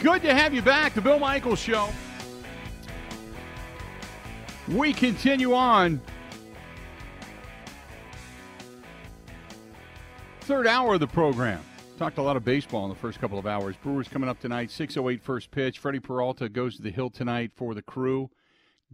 [0.00, 0.94] Good to have you back.
[0.94, 1.90] The Bill Michaels Show.
[4.66, 6.00] We continue on.
[10.40, 11.60] Third hour of the program.
[11.98, 13.76] Talked a lot of baseball in the first couple of hours.
[13.76, 15.78] Brewers coming up tonight, 6.08 first pitch.
[15.78, 18.30] Freddie Peralta goes to the hill tonight for the crew.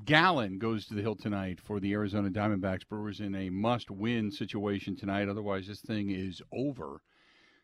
[0.05, 2.87] Gallen goes to the hill tonight for the Arizona Diamondbacks.
[2.89, 5.29] Brewers in a must win situation tonight.
[5.29, 7.01] Otherwise, this thing is over.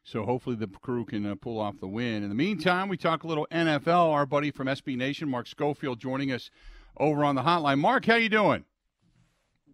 [0.05, 2.23] So hopefully the crew can uh, pull off the win.
[2.23, 4.13] In the meantime, we talk a little NFL.
[4.13, 6.51] Our buddy from SB Nation, Mark Schofield, joining us
[6.97, 7.79] over on the hotline.
[7.79, 8.65] Mark, how you doing?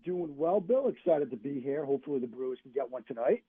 [0.04, 0.88] Doing well, Bill.
[0.88, 1.84] Excited to be here.
[1.84, 3.42] Hopefully the Brewers can get one tonight.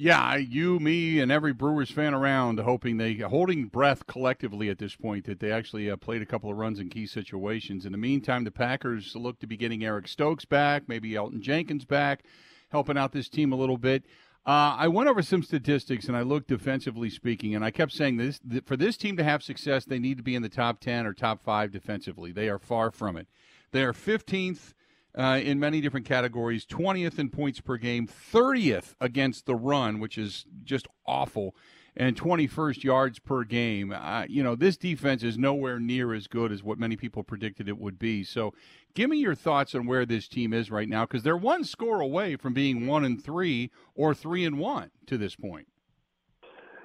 [0.00, 4.94] Yeah, you, me, and every Brewers fan around hoping they holding breath collectively at this
[4.94, 7.84] point that they actually uh, played a couple of runs in key situations.
[7.84, 11.84] In the meantime, the Packers look to be getting Eric Stokes back, maybe Elgton Jenkins
[11.84, 12.22] back,
[12.68, 14.04] helping out this team a little bit.
[14.48, 18.16] Uh, I went over some statistics and I looked defensively speaking, and I kept saying
[18.16, 21.04] this for this team to have success, they need to be in the top 10
[21.04, 22.32] or top five defensively.
[22.32, 23.28] They are far from it.
[23.72, 24.72] They are 15th
[25.14, 30.16] uh, in many different categories 20th in points per game, 30th against the run, which
[30.16, 31.54] is just awful,
[31.98, 33.92] and 21st yards per game.
[33.92, 37.68] Uh, you know, this defense is nowhere near as good as what many people predicted
[37.68, 38.22] it would be.
[38.22, 38.54] So,
[38.94, 42.00] give me your thoughts on where this team is right now because they're one score
[42.00, 45.66] away from being one and three or three and one to this point.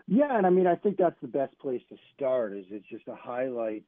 [0.07, 2.57] Yeah, and I mean, I think that's the best place to start.
[2.57, 3.83] Is it's just a highlight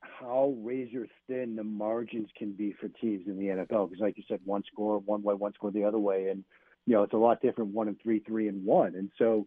[0.00, 3.90] how razor thin the margins can be for teams in the NFL.
[3.90, 6.44] Because, like you said, one score one way, one score the other way, and
[6.86, 8.94] you know it's a lot different one and three, three and one.
[8.94, 9.46] And so,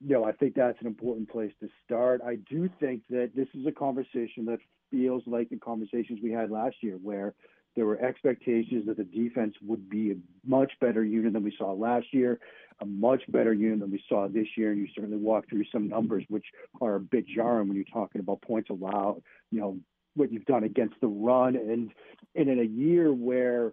[0.00, 2.20] you know, I think that's an important place to start.
[2.24, 4.58] I do think that this is a conversation that
[4.90, 7.34] feels like the conversations we had last year, where
[7.74, 11.72] there were expectations that the defense would be a much better unit than we saw
[11.72, 12.40] last year,
[12.80, 14.72] a much better unit than we saw this year.
[14.72, 16.46] And you certainly walk through some numbers which
[16.80, 19.78] are a bit jarring when you're talking about points allowed, you know,
[20.14, 21.90] what you've done against the run and
[22.34, 23.72] and in a year where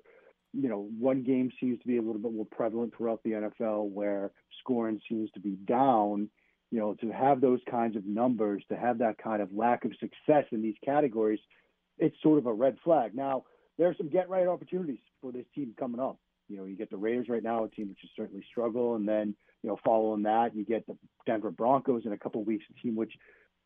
[0.56, 3.90] you know one game seems to be a little bit more prevalent throughout the NFL
[3.90, 6.30] where scoring seems to be down.
[6.72, 9.92] You know to have those kinds of numbers to have that kind of lack of
[10.00, 11.40] success in these categories
[11.98, 13.16] it's sort of a red flag.
[13.16, 13.44] Now
[13.78, 16.18] there are some get right opportunities for this team coming up.
[16.48, 19.08] You know you get the Raiders right now a team which is certainly struggled and
[19.08, 22.66] then you know following that you get the Denver Broncos in a couple of weeks
[22.70, 23.14] a team which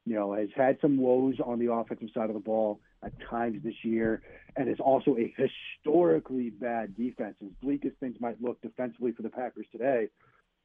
[0.05, 3.61] you know, has had some woes on the offensive side of the ball at times
[3.63, 4.21] this year,
[4.55, 7.35] and is also a historically bad defense.
[7.41, 10.09] As bleak as things might look defensively for the Packers today,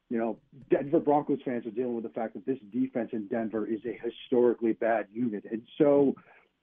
[0.09, 0.37] you know,
[0.69, 3.97] Denver Broncos fans are dealing with the fact that this defense in Denver is a
[4.03, 5.45] historically bad unit.
[5.49, 6.15] And so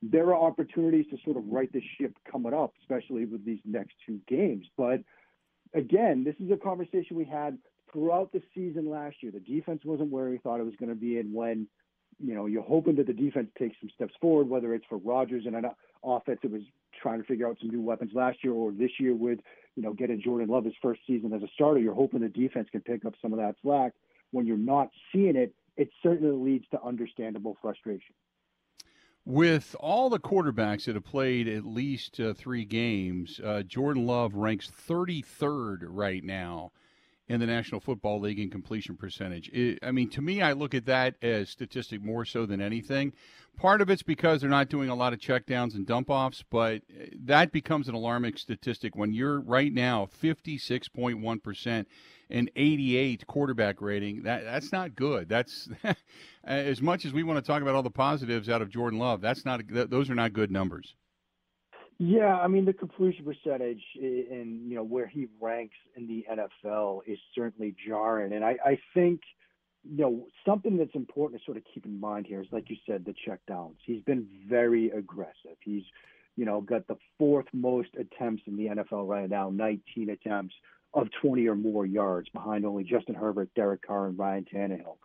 [0.02, 3.94] there are opportunities to sort of right the ship coming up, especially with these next
[4.06, 4.66] two games.
[4.76, 5.00] But
[5.74, 7.58] again, this is a conversation we had
[7.92, 9.32] throughout the season last year.
[9.32, 11.66] The defense wasn't where we thought it was going to be, and when
[12.18, 15.44] you know, you're hoping that the defense takes some steps forward, whether it's for Rodgers
[15.46, 15.66] and an
[16.04, 16.62] offense that was
[17.00, 19.40] trying to figure out some new weapons last year or this year with,
[19.76, 21.80] you know, getting Jordan Love his first season as a starter.
[21.80, 23.92] You're hoping the defense can pick up some of that slack.
[24.30, 28.14] When you're not seeing it, it certainly leads to understandable frustration.
[29.24, 34.34] With all the quarterbacks that have played at least uh, three games, uh, Jordan Love
[34.34, 36.72] ranks 33rd right now
[37.32, 39.48] in the National Football League in completion percentage.
[39.48, 43.14] It, I mean, to me, I look at that as statistic more so than anything.
[43.56, 46.82] Part of it's because they're not doing a lot of checkdowns and dump offs, but
[46.90, 51.86] uh, that becomes an alarming statistic when you're right now 56.1%
[52.28, 54.24] and 88 quarterback rating.
[54.24, 55.30] That that's not good.
[55.30, 55.70] That's
[56.44, 59.22] as much as we want to talk about all the positives out of Jordan Love.
[59.22, 60.94] That's not those are not good numbers.
[62.04, 67.02] Yeah, I mean the completion percentage and you know where he ranks in the NFL
[67.06, 69.20] is certainly jarring, and I, I think
[69.84, 72.76] you know something that's important to sort of keep in mind here is like you
[72.88, 73.76] said the checkdowns.
[73.86, 75.56] He's been very aggressive.
[75.60, 75.84] He's
[76.34, 80.56] you know got the fourth most attempts in the NFL right now, 19 attempts
[80.94, 84.96] of 20 or more yards behind only Justin Herbert, Derek Carr, and Ryan Tannehill.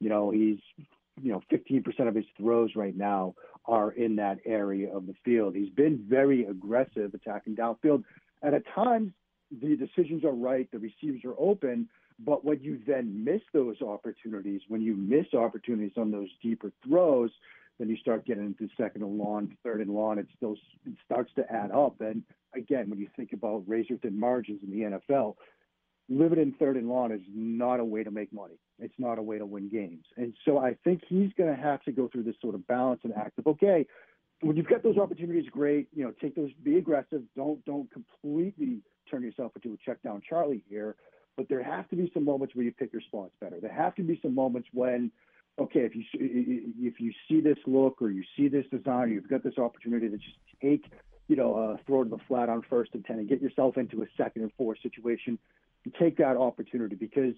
[0.00, 0.60] You know he's
[1.22, 3.34] you know 15% of his throws right now
[3.64, 5.54] are in that area of the field.
[5.54, 8.04] He's been very aggressive attacking downfield.
[8.42, 9.12] And at times,
[9.50, 14.60] the decisions are right, the receivers are open, but when you then miss those opportunities,
[14.68, 17.30] when you miss opportunities on those deeper throws,
[17.78, 20.18] then you start getting into second and long, third and long.
[20.18, 22.00] It still it starts to add up.
[22.00, 22.22] And
[22.54, 25.36] again, when you think about razor thin margins in the NFL,
[26.08, 28.58] living in third and long is not a way to make money.
[28.78, 30.04] It's not a way to win games.
[30.16, 33.00] And so I think he's going to have to go through this sort of balance
[33.04, 33.86] and act of okay,
[34.40, 35.88] when you've got those opportunities, great.
[35.94, 37.22] You know, take those, be aggressive.
[37.34, 38.80] Don't don't completely
[39.10, 40.96] turn yourself into a check down Charlie here.
[41.36, 43.60] But there have to be some moments where you pick your spots better.
[43.60, 45.10] There have to be some moments when
[45.58, 49.42] okay, if you if you see this look or you see this design, you've got
[49.42, 50.84] this opportunity to just take,
[51.28, 54.02] you know, uh, throw to the flat on first and ten and get yourself into
[54.02, 55.38] a second and four situation.
[55.98, 57.34] Take that opportunity because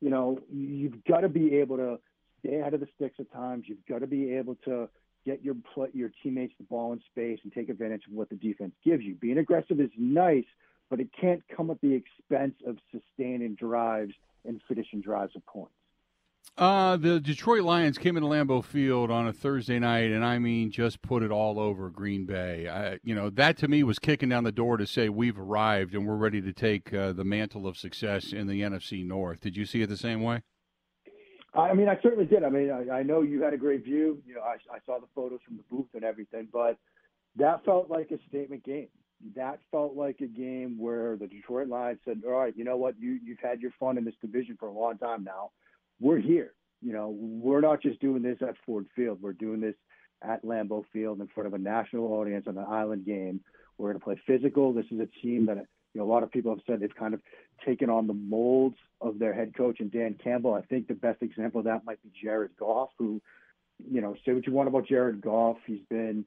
[0.00, 1.98] you know you've got to be able to
[2.40, 3.64] stay ahead of the sticks at times.
[3.66, 4.88] You've got to be able to
[5.24, 5.56] get your
[5.92, 9.14] your teammates the ball in space and take advantage of what the defense gives you.
[9.14, 10.44] Being aggressive is nice,
[10.90, 14.14] but it can't come at the expense of sustaining drives
[14.44, 15.72] and finishing drives of points.
[16.58, 20.70] Uh, the Detroit Lions came into Lambeau Field on a Thursday night, and I mean,
[20.70, 22.68] just put it all over Green Bay.
[22.68, 25.94] I, you know, that to me was kicking down the door to say we've arrived
[25.94, 29.40] and we're ready to take uh, the mantle of success in the NFC North.
[29.40, 30.42] Did you see it the same way?
[31.54, 32.44] I mean, I certainly did.
[32.44, 34.22] I mean, I, I know you had a great view.
[34.26, 36.76] You know, I, I saw the photos from the booth and everything, but
[37.36, 38.88] that felt like a statement game.
[39.36, 42.98] That felt like a game where the Detroit Lions said, "All right, you know what?
[42.98, 45.50] You you've had your fun in this division for a long time now
[46.02, 46.52] we're here.
[46.82, 49.18] You know, we're not just doing this at Ford Field.
[49.22, 49.76] We're doing this
[50.20, 53.40] at Lambeau Field in front of a national audience on an island game.
[53.78, 54.72] We're going to play physical.
[54.72, 57.14] This is a team that you know a lot of people have said they've kind
[57.14, 57.20] of
[57.64, 60.54] taken on the molds of their head coach and Dan Campbell.
[60.54, 63.20] I think the best example of that might be Jared Goff, who,
[63.90, 65.58] you know, say what you want about Jared Goff.
[65.66, 66.24] He's been,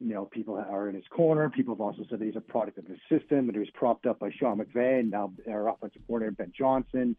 [0.00, 1.48] you know, people are in his corner.
[1.48, 4.06] People have also said that he's a product of the system, and he was propped
[4.06, 7.16] up by Sean McVay and now our offensive coordinator Ben Johnson.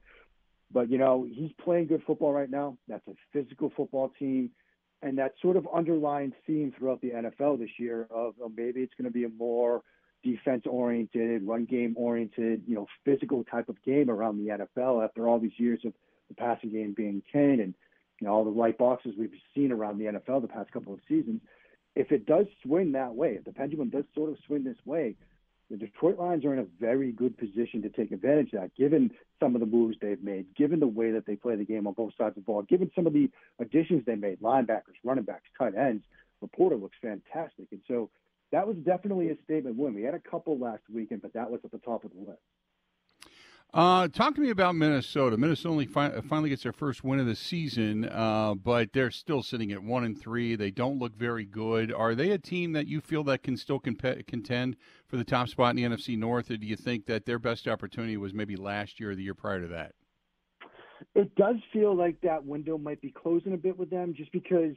[0.75, 2.77] But you know, he's playing good football right now.
[2.89, 4.51] That's a physical football team,
[5.01, 8.93] and that sort of underlying theme throughout the NFL this year of, of maybe it's
[8.97, 9.83] going to be a more
[10.21, 15.29] defense oriented, run game oriented, you know, physical type of game around the NFL after
[15.29, 15.93] all these years of
[16.27, 17.73] the passing game being king and
[18.19, 20.99] you know all the light boxes we've seen around the NFL the past couple of
[21.07, 21.39] seasons.
[21.95, 25.15] If it does swing that way, if the pendulum does sort of swing this way,
[25.69, 29.11] the Detroit Lions are in a very good position to take advantage of that, given
[29.39, 31.93] some of the moves they've made, given the way that they play the game on
[31.93, 33.29] both sides of the ball, given some of the
[33.59, 36.03] additions they made, linebackers, running backs, tight ends.
[36.43, 37.67] LaPorta looks fantastic.
[37.71, 38.09] And so
[38.51, 39.95] that was definitely a statement win.
[39.95, 42.41] We had a couple last weekend, but that was at the top of the list.
[43.73, 45.35] Uh, talk to me about Minnesota.
[45.35, 49.73] Minnesota fi- finally gets their first win of the season, uh, but they're still sitting
[49.73, 50.55] at one and three.
[50.55, 51.91] They don't look very good.
[51.91, 54.77] Are they a team that you feel that can still comp- contend
[55.07, 57.67] for the top spot in the NFC North, or do you think that their best
[57.67, 59.91] opportunity was maybe last year or the year prior to that?
[61.13, 64.75] It does feel like that window might be closing a bit with them, just because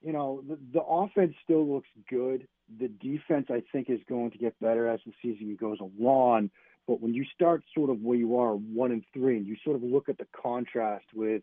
[0.00, 2.46] you know the, the offense still looks good.
[2.78, 6.50] The defense, I think, is going to get better as the season goes along
[6.86, 9.76] but when you start sort of where you are, one and three, and you sort
[9.76, 11.42] of look at the contrast with,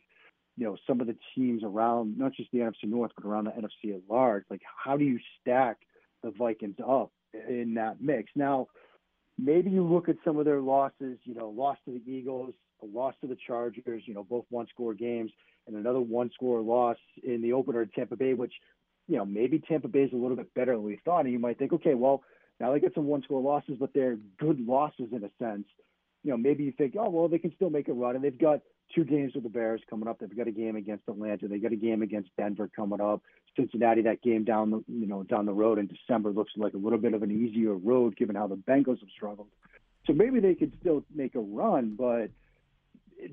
[0.57, 3.51] you know, some of the teams around, not just the NFC North, but around the
[3.51, 5.77] NFC at large, like how do you stack
[6.23, 8.31] the Vikings up in that mix?
[8.35, 8.67] Now,
[9.37, 12.53] maybe you look at some of their losses, you know, loss to the Eagles,
[12.83, 15.31] a loss to the Chargers, you know, both one score games,
[15.67, 18.53] and another one score loss in the opener at Tampa Bay, which,
[19.07, 21.25] you know, maybe Tampa Bay is a little bit better than we thought.
[21.25, 22.23] And you might think, okay, well,
[22.61, 25.65] now they get some one score losses, but they're good losses in a sense.
[26.23, 28.37] You know, maybe you think, oh well, they can still make a run, and they've
[28.37, 28.61] got
[28.93, 30.19] two games with the Bears coming up.
[30.19, 31.47] They've got a game against Atlanta.
[31.47, 33.23] They got a game against Denver coming up.
[33.55, 36.77] Cincinnati, that game down the you know down the road in December looks like a
[36.77, 39.47] little bit of an easier road given how the Bengals have struggled.
[40.05, 42.29] So maybe they could still make a run, but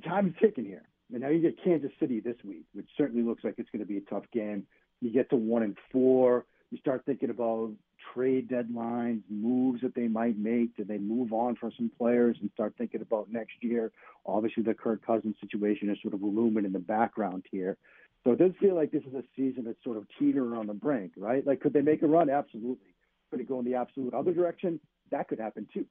[0.05, 0.83] time's ticking here.
[1.13, 3.89] And now you get Kansas City this week, which certainly looks like it's going to
[3.89, 4.67] be a tough game.
[5.01, 6.45] You get to one and four.
[6.71, 7.73] You start thinking about
[8.15, 10.77] trade deadlines, moves that they might make?
[10.77, 13.93] Do they move on from some players and start thinking about next year?
[14.27, 17.77] Obviously, the Kirk Cousins situation is sort of looming in the background here.
[18.25, 20.75] So it does feel like this is a season that's sort of teetering on the
[20.75, 21.47] brink, right?
[21.47, 22.29] Like, could they make a run?
[22.29, 22.95] Absolutely.
[23.31, 24.81] Could it go in the absolute other direction?
[25.11, 25.87] That could happen too.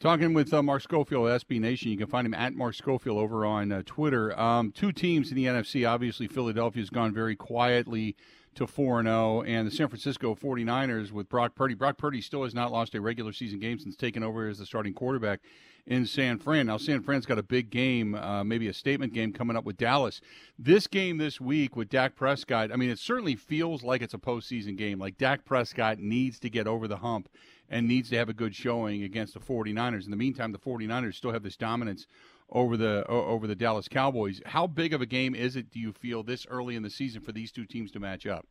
[0.00, 1.90] Talking with uh, Mark Schofield of SB Nation.
[1.90, 4.38] You can find him at Mark Schofield over on uh, Twitter.
[4.38, 5.88] Um, two teams in the NFC.
[5.88, 8.16] Obviously, Philadelphia's gone very quietly
[8.56, 9.42] to 4 0.
[9.42, 11.74] And the San Francisco 49ers with Brock Purdy.
[11.74, 14.66] Brock Purdy still has not lost a regular season game since taking over as the
[14.66, 15.40] starting quarterback
[15.86, 16.66] in San Fran.
[16.66, 19.76] Now, San Fran's got a big game, uh, maybe a statement game coming up with
[19.76, 20.20] Dallas.
[20.58, 24.18] This game this week with Dak Prescott, I mean, it certainly feels like it's a
[24.18, 24.98] postseason game.
[24.98, 27.28] Like Dak Prescott needs to get over the hump
[27.68, 30.04] and needs to have a good showing against the 49ers.
[30.04, 32.06] In the meantime, the 49ers still have this dominance
[32.54, 34.40] over the over the Dallas Cowboys.
[34.46, 35.70] How big of a game is it?
[35.70, 38.46] Do you feel this early in the season for these two teams to match up?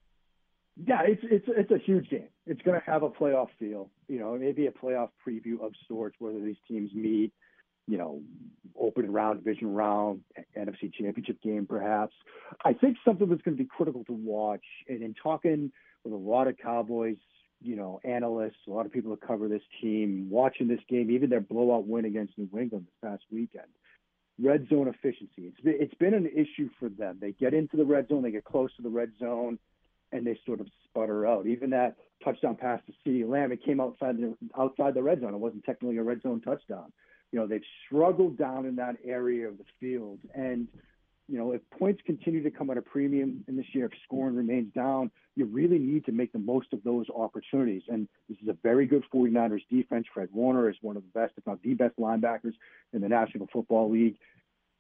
[0.76, 2.28] Yeah, it's it's it's a huge game.
[2.46, 3.90] It's going to have a playoff feel.
[4.08, 7.32] You know, maybe a playoff preview of sorts, whether these teams meet.
[7.86, 8.22] You know,
[8.80, 10.22] open round, division round,
[10.58, 12.14] NFC Championship game, perhaps.
[12.64, 15.70] I think something that's going to be critical to watch, and in talking
[16.06, 17.18] with a lot of Cowboys,
[17.62, 21.30] you know, analysts, a lot of people that cover this team, watching this game, even
[21.30, 23.68] their blowout win against New England this past weekend
[24.42, 25.44] red zone efficiency.
[25.44, 27.18] It's been, it's been an issue for them.
[27.22, 29.60] They get into the red zone, they get close to the red zone,
[30.12, 31.48] and they sort of sputter out.
[31.48, 35.34] Even that touchdown pass to CeeDee Lamb, it came outside the outside the red zone.
[35.34, 36.92] It wasn't technically a red zone touchdown.
[37.32, 40.68] You know, they've struggled down in that area of the field, and
[41.34, 44.36] you know, if points continue to come at a premium in this year, if scoring
[44.36, 47.82] remains down, you really need to make the most of those opportunities.
[47.88, 50.06] And this is a very good 49ers defense.
[50.14, 52.54] Fred Warner is one of the best, if not the best linebackers
[52.94, 54.18] in the National Football League.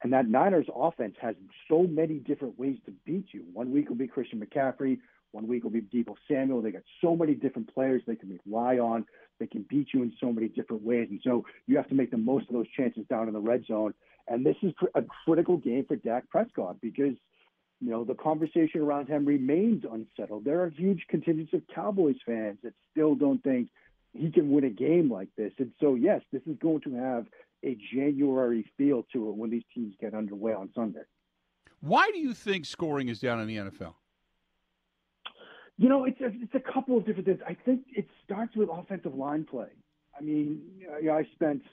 [0.04, 1.34] And that Niners offense has
[1.68, 3.46] so many different ways to beat you.
[3.52, 5.00] One week will be Christian McCaffrey.
[5.34, 6.62] One week will be Deebo Samuel.
[6.62, 9.06] They got so many different players they can rely on.
[9.40, 11.08] They can beat you in so many different ways.
[11.10, 13.66] And so you have to make the most of those chances down in the red
[13.66, 13.96] zone.
[14.28, 17.16] And this is a critical game for Dak Prescott because,
[17.82, 20.46] you know, the conversation around him remains unsettled.
[20.46, 23.70] There are huge contingents of Cowboys fans that still don't think
[24.14, 25.52] he can win a game like this.
[25.58, 27.26] And so, yes, this is going to have
[27.64, 31.02] a January feel to it when these teams get underway on Sunday.
[31.82, 33.96] Why do you think scoring is down in the NFL?
[35.78, 37.40] You know, it's a, it's a couple of different things.
[37.48, 39.70] I think it starts with offensive line play.
[40.18, 41.62] I mean, you know, I spent–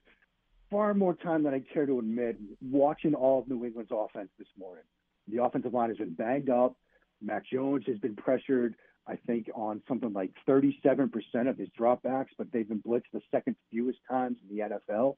[0.71, 4.49] far more time than I care to admit watching all of New England's offense this
[4.59, 4.85] morning.
[5.29, 6.77] The offensive line has been banged up.
[7.21, 8.75] Mac Jones has been pressured,
[9.07, 11.11] I think, on something like 37%
[11.49, 15.17] of his dropbacks, but they've been blitzed the second fewest times in the NFL.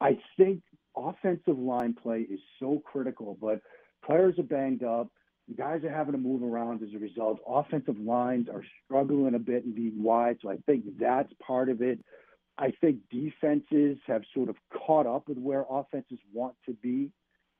[0.00, 0.62] I think
[0.96, 3.60] offensive line play is so critical, but
[4.04, 5.08] players are banged up.
[5.56, 7.38] Guys are having to move around as a result.
[7.46, 11.82] Offensive lines are struggling a bit and being wide, so I think that's part of
[11.82, 12.00] it.
[12.56, 17.10] I think defenses have sort of caught up with where offenses want to be.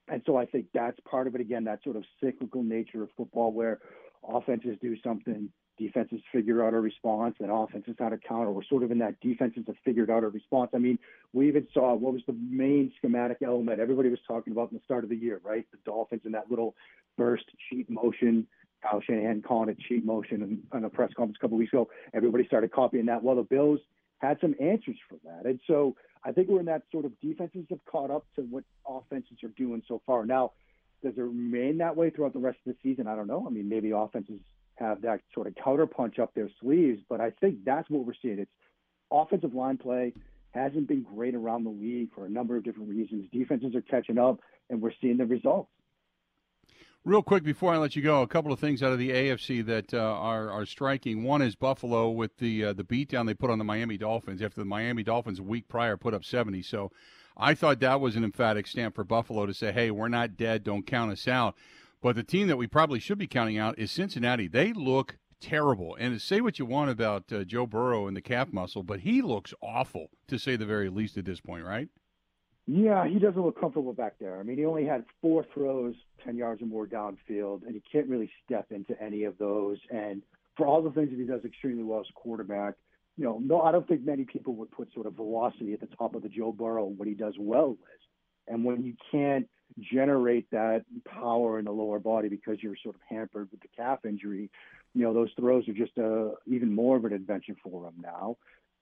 [0.09, 1.41] And so I think that's part of it.
[1.41, 3.81] Again, that sort of cyclical nature of football where
[4.27, 8.51] offenses do something, defenses figure out a response, and offenses how to counter.
[8.51, 10.71] We're sort of in that defenses have figured out a response.
[10.75, 10.99] I mean,
[11.33, 14.85] we even saw what was the main schematic element everybody was talking about in the
[14.85, 15.67] start of the year, right?
[15.73, 16.75] The Dolphins in that little
[17.17, 18.47] burst cheat motion.
[18.83, 21.89] Kyle Shanahan calling it cheat motion in, a press conference a couple weeks ago.
[22.13, 23.23] Everybody started copying that.
[23.23, 23.81] Well, the Bills–
[24.25, 25.47] had some answers for that.
[25.47, 28.65] And so I think we're in that sort of defenses have caught up to what
[28.89, 30.25] offenses are doing so far.
[30.25, 30.53] Now,
[31.03, 33.07] does it remain that way throughout the rest of the season?
[33.07, 33.45] I don't know.
[33.47, 34.41] I mean, maybe offenses
[34.77, 38.39] have that sort of counterpunch up their sleeves, but I think that's what we're seeing.
[38.39, 38.51] It's
[39.11, 40.13] offensive line play
[40.55, 43.29] hasn't been great around the league for a number of different reasons.
[43.33, 44.41] Defenses are catching up,
[44.71, 45.69] and we're seeing the results.
[47.05, 49.67] Real quick before I let you go, a couple of things out of the AFC
[49.67, 51.23] that uh, are are striking.
[51.23, 54.61] One is Buffalo with the uh, the beatdown they put on the Miami Dolphins after
[54.61, 56.63] the Miami Dolphins a week prior put up 70.
[56.63, 56.91] So
[57.37, 60.65] I thought that was an emphatic stamp for Buffalo to say, "Hey, we're not dead.
[60.65, 61.57] Don't count us out."
[62.05, 64.47] But the team that we probably should be counting out is Cincinnati.
[64.47, 65.97] They look terrible.
[65.99, 69.23] And say what you want about uh, Joe Burrow and the calf muscle, but he
[69.23, 71.89] looks awful to say the very least at this point, right?
[72.67, 74.39] Yeah, he doesn't look comfortable back there.
[74.39, 78.07] I mean, he only had four throws, 10 yards or more downfield, and he can't
[78.07, 79.79] really step into any of those.
[79.91, 80.23] And
[80.59, 82.75] for all the things that he does extremely well as a quarterback,
[83.17, 85.89] you know, no, I don't think many people would put sort of velocity at the
[85.97, 87.79] top of the Joe Burrow, what he does well with.
[88.47, 89.49] And when you can't
[89.81, 94.05] generate that power in the lower body because you're sort of hampered with the calf
[94.05, 94.51] injury,
[94.95, 98.37] you know, those throws are just uh, even more of an adventure for him now.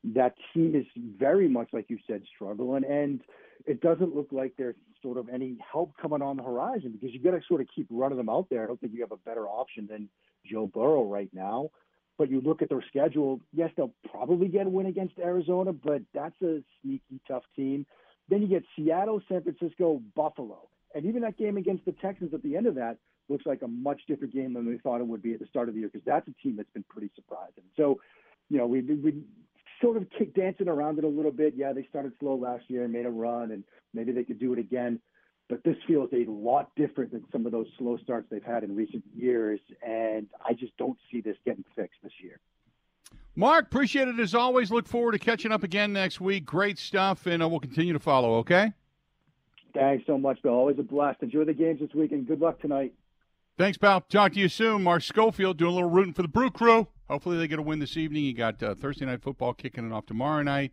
[0.04, 2.84] That team is very much, like you said, struggling.
[2.84, 3.20] And,
[3.66, 7.20] it doesn't look like there's sort of any help coming on the horizon because you
[7.20, 8.64] got to sort of keep running them out there.
[8.64, 10.08] I don't think you have a better option than
[10.44, 11.70] Joe Burrow right now.
[12.18, 16.02] But you look at their schedule, yes, they'll probably get a win against Arizona, but
[16.12, 17.86] that's a sneaky, tough team.
[18.28, 20.68] Then you get Seattle, San Francisco, Buffalo.
[20.94, 23.68] And even that game against the Texans at the end of that looks like a
[23.68, 25.90] much different game than we thought it would be at the start of the year
[25.92, 27.64] because that's a team that's been pretty surprising.
[27.76, 28.00] So,
[28.48, 29.22] you know, we we
[29.80, 31.54] sort of dancing around it a little bit.
[31.56, 34.52] Yeah, they started slow last year and made a run, and maybe they could do
[34.52, 35.00] it again.
[35.48, 38.74] But this feels a lot different than some of those slow starts they've had in
[38.74, 42.38] recent years, and I just don't see this getting fixed this year.
[43.34, 44.70] Mark, appreciate it as always.
[44.70, 46.44] Look forward to catching up again next week.
[46.44, 48.36] Great stuff, and uh, we'll continue to follow.
[48.36, 48.72] Okay.
[49.74, 50.52] Thanks so much, Bill.
[50.52, 51.22] Always a blast.
[51.22, 52.26] Enjoy the games this weekend.
[52.26, 52.92] Good luck tonight.
[53.58, 54.00] Thanks, pal.
[54.00, 54.82] Talk to you soon.
[54.82, 56.88] Mark Schofield doing a little rooting for the Brew Crew.
[57.08, 58.24] Hopefully they get a win this evening.
[58.24, 60.72] You got uh, Thursday night football kicking it off tomorrow night,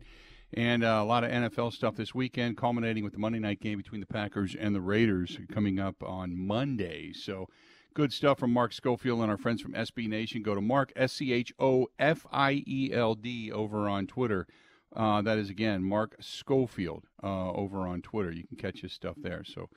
[0.54, 3.76] and uh, a lot of NFL stuff this weekend, culminating with the Monday night game
[3.76, 7.12] between the Packers and the Raiders coming up on Monday.
[7.12, 7.48] So.
[7.92, 10.44] Good stuff from Mark Schofield and our friends from SB Nation.
[10.44, 14.46] Go to Mark S C H O F I E L D over on Twitter.
[14.94, 18.32] Uh, that is again Mark Schofield uh, over on Twitter.
[18.32, 19.44] You can catch his stuff there.
[19.44, 19.68] So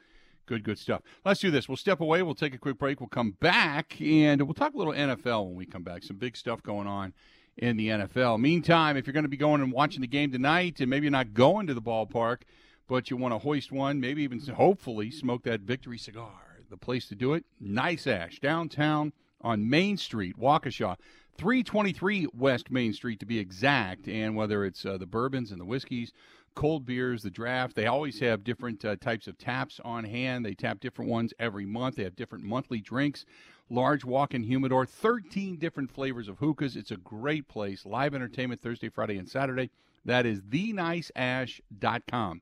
[0.45, 1.01] Good, good stuff.
[1.23, 1.69] Let's do this.
[1.69, 2.21] We'll step away.
[2.21, 2.99] We'll take a quick break.
[2.99, 6.03] We'll come back and we'll talk a little NFL when we come back.
[6.03, 7.13] Some big stuff going on
[7.57, 8.41] in the NFL.
[8.41, 11.11] Meantime, if you're going to be going and watching the game tonight and maybe you're
[11.11, 12.41] not going to the ballpark,
[12.89, 16.41] but you want to hoist one, maybe even hopefully smoke that victory cigar.
[16.69, 20.97] The place to do it, Nice Ash, downtown on Main Street, Waukesha.
[21.37, 24.07] 323 West Main Street to be exact.
[24.07, 26.13] And whether it's uh, the bourbons and the whiskeys,
[26.55, 30.45] cold beers, the draft, they always have different uh, types of taps on hand.
[30.45, 31.95] They tap different ones every month.
[31.95, 33.25] They have different monthly drinks,
[33.69, 36.75] large walk in humidor, 13 different flavors of hookahs.
[36.75, 37.85] It's a great place.
[37.85, 39.71] Live entertainment Thursday, Friday, and Saturday.
[40.05, 42.41] That is theniceash.com.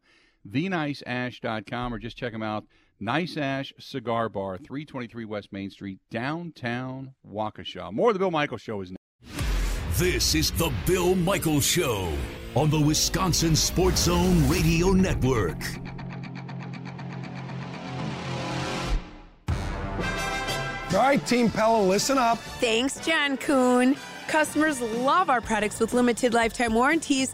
[0.50, 2.66] Theniceash.com, or just check them out.
[3.04, 7.92] Nice Ash Cigar Bar, 323 West Main Street, downtown Waukesha.
[7.92, 10.00] More of the Bill Michaels Show is next.
[10.00, 12.14] This is the Bill Michaels Show
[12.54, 15.58] on the Wisconsin Sports Zone Radio Network.
[20.94, 22.38] All right, Team Pella, listen up.
[22.38, 23.96] Thanks, John Kuhn.
[24.28, 27.34] Customers love our products with limited lifetime warranties.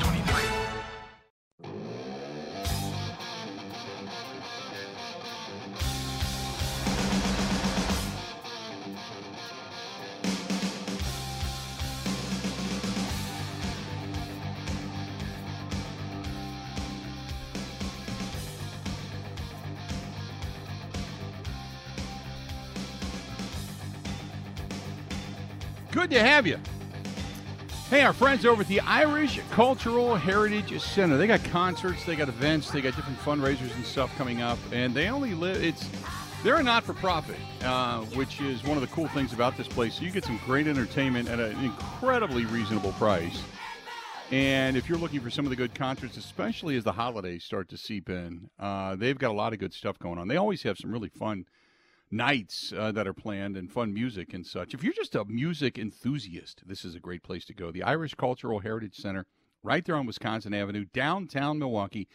[26.01, 26.57] Good to have you.
[27.91, 31.15] Hey, our friends over at the Irish Cultural Heritage Center.
[31.15, 34.95] They got concerts, they got events, they got different fundraisers and stuff coming up, and
[34.95, 35.63] they only live.
[35.63, 35.87] It's
[36.43, 39.93] they're a not-for-profit, uh, which is one of the cool things about this place.
[39.93, 43.39] So you get some great entertainment at an incredibly reasonable price.
[44.31, 47.69] And if you're looking for some of the good concerts, especially as the holidays start
[47.69, 50.27] to seep in, uh, they've got a lot of good stuff going on.
[50.27, 51.45] They always have some really fun
[52.11, 54.73] nights uh, that are planned and fun music and such.
[54.73, 57.71] If you're just a music enthusiast, this is a great place to go.
[57.71, 59.25] The Irish Cultural Heritage Center,
[59.63, 62.07] right there on Wisconsin Avenue, downtown Milwaukee,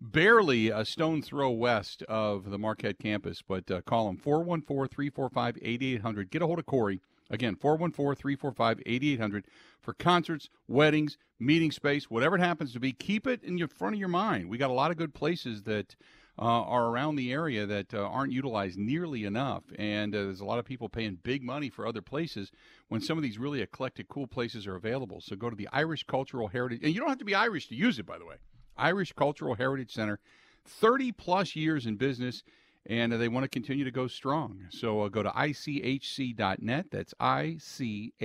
[0.00, 3.42] barely a stone throw west of the Marquette campus.
[3.46, 6.30] But uh, call them 414 345 8800.
[6.30, 7.00] Get a hold of Corey.
[7.30, 9.46] Again, 414 345 8800
[9.80, 12.92] for concerts, weddings, meeting space, whatever it happens to be.
[12.92, 14.48] Keep it in your front of your mind.
[14.48, 15.96] We got a lot of good places that
[16.38, 19.64] uh, are around the area that uh, aren't utilized nearly enough.
[19.78, 22.50] And uh, there's a lot of people paying big money for other places
[22.88, 25.20] when some of these really eclectic, cool places are available.
[25.20, 27.74] So go to the Irish Cultural Heritage, and you don't have to be Irish to
[27.74, 28.36] use it, by the way.
[28.76, 30.18] Irish Cultural Heritage Center,
[30.66, 32.42] 30 plus years in business,
[32.86, 34.66] and they want to continue to go strong.
[34.70, 36.86] So uh, go to ICHC.net.
[36.90, 38.18] That's ICHC.net,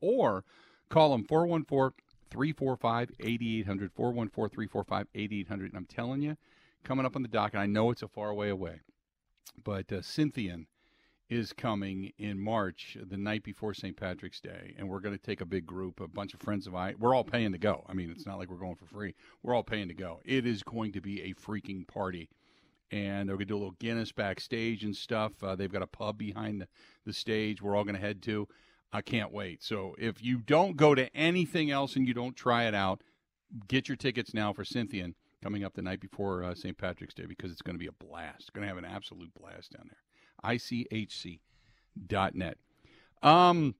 [0.00, 0.44] or
[0.88, 1.92] call them 414
[2.30, 3.92] 345 8800.
[3.92, 5.70] 414 345 8800.
[5.70, 6.36] And I'm telling you,
[6.84, 8.80] coming up on the dock, and I know it's a far way away,
[9.62, 10.66] but uh, Scythian
[11.28, 13.96] is coming in March, the night before St.
[13.96, 16.72] Patrick's Day, and we're going to take a big group, a bunch of friends of
[16.72, 16.94] mine.
[16.98, 17.84] We're all paying to go.
[17.86, 19.14] I mean, it's not like we're going for free.
[19.42, 20.20] We're all paying to go.
[20.24, 22.30] It is going to be a freaking party.
[22.90, 25.32] And they're going to do a little Guinness backstage and stuff.
[25.42, 26.68] Uh, they've got a pub behind the,
[27.04, 28.48] the stage we're all going to head to.
[28.92, 29.62] I can't wait.
[29.62, 33.02] So if you don't go to anything else and you don't try it out,
[33.68, 36.76] get your tickets now for Scythian coming up the night before uh, St.
[36.76, 38.52] Patrick's Day because it's going to be a blast.
[38.52, 40.52] Going to have an absolute blast down there.
[40.52, 42.58] ICHC.net.
[43.22, 43.74] Um,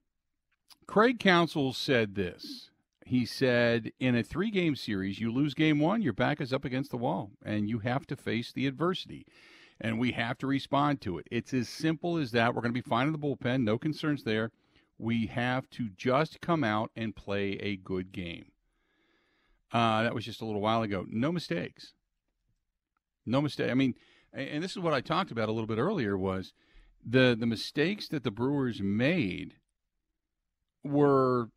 [0.87, 2.71] Craig Counsell said this.
[3.05, 6.67] He said, in a three game series, you lose game one, your back is up
[6.67, 9.27] against the wall, and you have to face the adversity.
[9.81, 11.27] And we have to respond to it.
[11.31, 12.55] It's as simple as that.
[12.55, 14.51] We're going to be fine in the bullpen, no concerns there.
[14.99, 18.47] We have to just come out and play a good game.
[19.73, 21.05] Uh, that was just a little while ago.
[21.09, 21.93] No mistakes.
[23.25, 23.71] No mistake.
[23.71, 23.95] I mean,
[24.33, 26.53] and this is what I talked about a little bit earlier was
[27.05, 29.55] the the mistakes that the Brewers made
[30.83, 31.51] were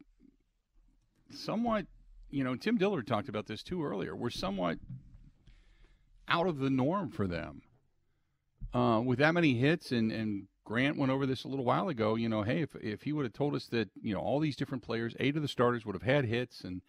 [1.30, 1.86] somewhat,
[2.30, 4.16] you know, Tim Dillard talked about this too earlier.
[4.16, 4.78] Were somewhat
[6.28, 7.62] out of the norm for them.
[8.74, 12.16] Uh, with that many hits and and Grant went over this a little while ago.
[12.16, 14.56] You know, hey, if if he would have told us that you know all these
[14.56, 16.82] different players, eight of the starters would have had hits, and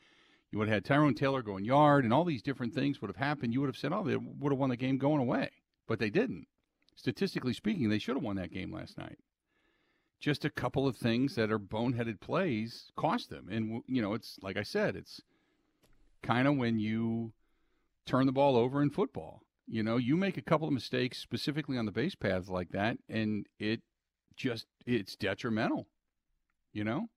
[0.53, 3.17] you would have had Tyrone Taylor going yard, and all these different things would have
[3.17, 5.51] happened, you would have said, oh, they would have won the game going away,
[5.89, 6.47] but they didn't.
[6.95, 9.19] Statistically speaking, they should have won that game last night.
[10.21, 14.39] Just a couple of things that are boneheaded plays cost them, and you know, it's
[14.43, 15.21] like I said, it's
[16.23, 17.33] kind of when you
[18.07, 19.43] turn the ball over in football.
[19.67, 22.99] You know, you make a couple of mistakes specifically on the base paths like that,
[23.09, 23.81] and it
[24.37, 25.87] just it's detrimental.
[26.73, 27.09] You know,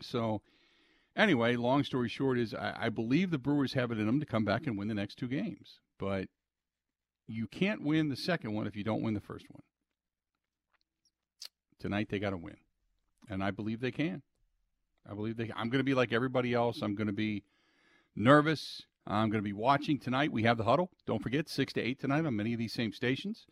[0.00, 0.42] so
[1.16, 4.26] anyway, long story short is I, I believe the Brewers have it in them to
[4.26, 6.28] come back and win the next two games, but
[7.26, 9.62] you can't win the second one if you don't win the first one.
[11.78, 12.56] Tonight they got to win,
[13.28, 14.22] and I believe they can.
[15.08, 15.52] I believe they.
[15.54, 16.82] I'm going to be like everybody else.
[16.82, 17.44] I'm going to be
[18.16, 18.82] nervous.
[19.10, 20.32] I'm going to be watching tonight.
[20.32, 20.90] We have the huddle.
[21.06, 23.46] Don't forget, 6 to 8 tonight on many of these same stations.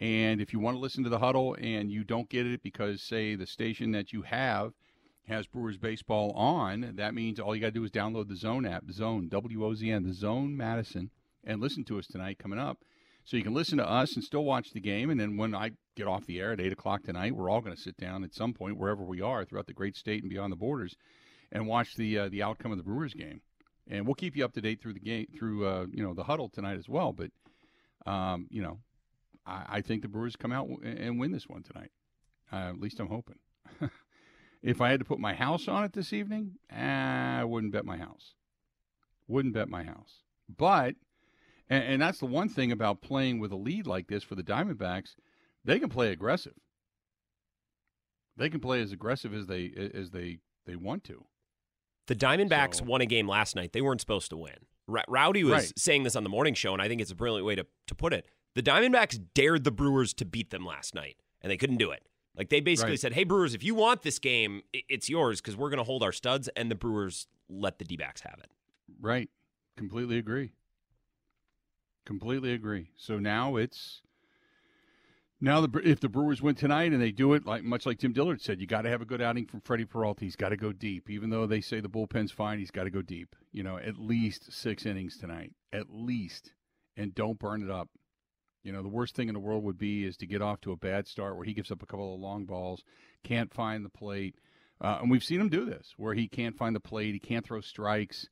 [0.00, 3.02] And if you want to listen to the huddle and you don't get it because,
[3.02, 4.72] say, the station that you have
[5.28, 8.64] has Brewers baseball on, that means all you got to do is download the Zone
[8.64, 11.10] app, Zone, W O Z N, the Zone Madison,
[11.44, 12.78] and listen to us tonight coming up.
[13.24, 15.10] So you can listen to us and still watch the game.
[15.10, 17.76] And then when I get off the air at 8 o'clock tonight, we're all going
[17.76, 20.50] to sit down at some point, wherever we are throughout the great state and beyond
[20.50, 20.96] the borders,
[21.52, 23.42] and watch the, uh, the outcome of the Brewers game
[23.88, 26.24] and we'll keep you up to date through the game through uh, you know the
[26.24, 27.12] huddle tonight as well.
[27.12, 27.30] But
[28.06, 28.78] um, you know,
[29.46, 31.90] I, I, think the Brewers come out and win this one tonight.
[32.52, 33.38] Uh, at least I'm hoping.
[34.62, 37.84] if I had to put my house on it this evening, eh, I wouldn't bet
[37.84, 38.34] my house.
[39.26, 40.22] Wouldn't bet my house.
[40.54, 40.96] But
[41.68, 44.42] and, and that's the one thing about playing with a lead like this for the
[44.42, 45.14] Diamondbacks,
[45.64, 46.54] they can play aggressive.
[48.36, 51.24] They can play as aggressive as they as they they want to.
[52.06, 52.84] The Diamondbacks so.
[52.84, 53.72] won a game last night.
[53.72, 54.56] They weren't supposed to win.
[54.88, 55.78] R- Rowdy was right.
[55.78, 57.94] saying this on the morning show, and I think it's a brilliant way to, to
[57.94, 58.26] put it.
[58.54, 62.06] The Diamondbacks dared the Brewers to beat them last night, and they couldn't do it.
[62.36, 63.00] Like they basically right.
[63.00, 66.02] said, "Hey Brewers, if you want this game, it's yours because we're going to hold
[66.02, 68.50] our studs." And the Brewers let the D-backs have it.
[69.00, 69.30] Right.
[69.76, 70.52] Completely agree.
[72.04, 72.90] Completely agree.
[72.96, 74.02] So now it's
[75.40, 78.12] now, the, if the Brewers win tonight and they do it, like much like Tim
[78.12, 80.24] Dillard said, you got to have a good outing from Freddie Peralta.
[80.24, 82.58] He's got to go deep, even though they say the bullpen's fine.
[82.58, 83.34] He's got to go deep.
[83.52, 86.52] You know, at least six innings tonight, at least,
[86.96, 87.88] and don't burn it up.
[88.62, 90.72] You know, the worst thing in the world would be is to get off to
[90.72, 92.82] a bad start where he gives up a couple of long balls,
[93.22, 94.36] can't find the plate,
[94.80, 97.44] uh, and we've seen him do this where he can't find the plate, he can't
[97.44, 98.28] throw strikes.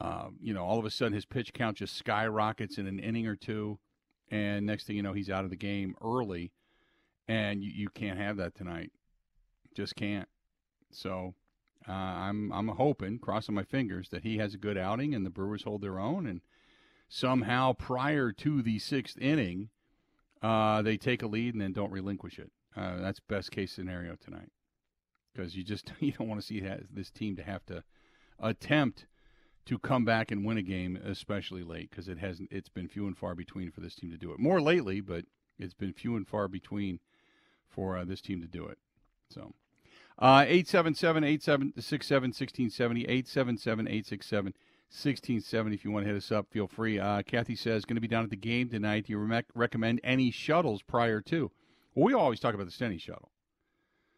[0.00, 3.26] Uh, you know, all of a sudden his pitch count just skyrockets in an inning
[3.26, 3.78] or two
[4.30, 6.52] and next thing you know, he's out of the game early,
[7.26, 8.92] and you, you can't have that tonight.
[9.74, 10.28] Just can't.
[10.90, 11.34] So
[11.88, 15.30] uh, I'm I'm hoping, crossing my fingers, that he has a good outing and the
[15.30, 16.40] Brewers hold their own, and
[17.08, 19.70] somehow prior to the sixth inning,
[20.42, 22.50] uh, they take a lead and then don't relinquish it.
[22.76, 24.50] Uh, that's best case scenario tonight,
[25.32, 27.82] because you just you don't want to see this team to have to
[28.38, 29.06] attempt
[29.68, 32.50] to come back and win a game, especially late, because it hasn't.
[32.50, 34.38] It's been few and far between for this team to do it.
[34.38, 35.26] More lately, but
[35.58, 37.00] it's been few and far between
[37.68, 38.78] for uh, this team to do it.
[39.28, 39.52] So,
[40.18, 44.44] uh, 877 867 1670, 877 867
[44.90, 45.74] 1670.
[45.74, 46.98] If you want to hit us up, feel free.
[46.98, 49.06] Uh, Kathy says, going to be down at the game tonight.
[49.06, 51.50] Do you re- recommend any shuttles prior to?
[51.94, 53.30] Well, we always talk about the Steny shuttle.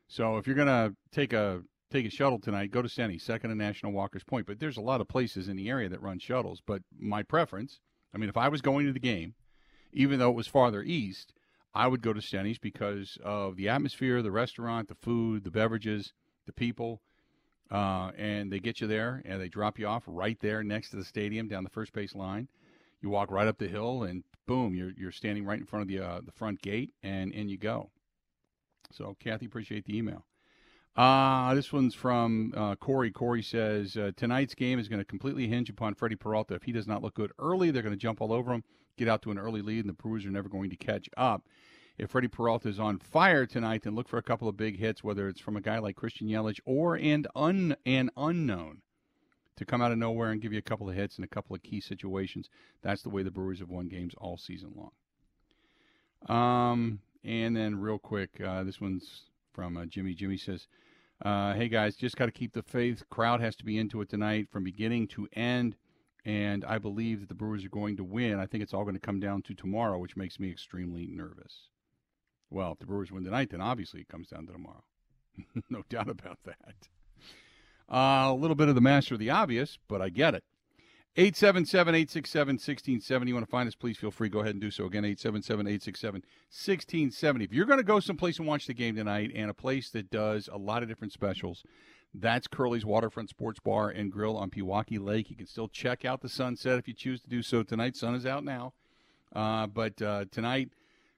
[0.06, 3.50] So if you're going to take a take a shuttle tonight, go to Steny, second
[3.50, 4.46] and National Walker's Point.
[4.46, 6.62] But there's a lot of places in the area that run shuttles.
[6.64, 7.80] But my preference,
[8.14, 9.34] I mean, if I was going to the game,
[9.92, 11.34] even though it was farther east,
[11.74, 16.12] I would go to Steny's because of the atmosphere, the restaurant, the food, the beverages,
[16.46, 17.00] the people.
[17.70, 20.96] Uh, and they get you there and they drop you off right there next to
[20.96, 22.48] the stadium down the first base line.
[23.00, 25.88] You walk right up the hill and boom, you're, you're standing right in front of
[25.88, 27.90] the, uh, the front gate and in you go.
[28.90, 30.24] So, Kathy, appreciate the email.
[31.00, 33.10] Uh, this one's from uh, Corey.
[33.10, 36.52] Corey says uh, tonight's game is going to completely hinge upon Freddie Peralta.
[36.52, 38.64] If he does not look good early, they're going to jump all over him,
[38.98, 41.46] get out to an early lead, and the Brewers are never going to catch up.
[41.96, 45.02] If Freddie Peralta is on fire tonight, then look for a couple of big hits,
[45.02, 48.82] whether it's from a guy like Christian Yelich or and un, an unknown
[49.56, 51.56] to come out of nowhere and give you a couple of hits in a couple
[51.56, 52.50] of key situations.
[52.82, 54.92] That's the way the Brewers have won games all season long.
[56.28, 59.22] Um, and then real quick, uh, this one's
[59.54, 60.12] from uh, Jimmy.
[60.12, 60.66] Jimmy says,
[61.22, 63.02] uh, "Hey guys, just got to keep the faith.
[63.10, 65.76] Crowd has to be into it tonight from beginning to end."
[66.24, 68.38] And I believe that the Brewers are going to win.
[68.38, 71.68] I think it's all going to come down to tomorrow, which makes me extremely nervous.
[72.50, 74.84] Well, if the Brewers win tonight, then obviously it comes down to tomorrow.
[75.70, 76.88] no doubt about that.
[77.90, 80.44] Uh, a little bit of the master of the obvious, but I get it.
[81.16, 83.28] 877 867 1670.
[83.28, 84.28] You want to find us, please feel free.
[84.28, 84.84] Go ahead and do so.
[84.86, 87.44] Again, 877 867 1670.
[87.44, 90.10] If you're going to go someplace and watch the game tonight and a place that
[90.10, 91.64] does a lot of different specials,
[92.14, 95.30] that's Curly's Waterfront Sports Bar and Grill on Pewaukee Lake.
[95.30, 97.96] You can still check out the sunset if you choose to do so tonight.
[97.96, 98.72] Sun is out now.
[99.34, 100.70] Uh, but uh, tonight,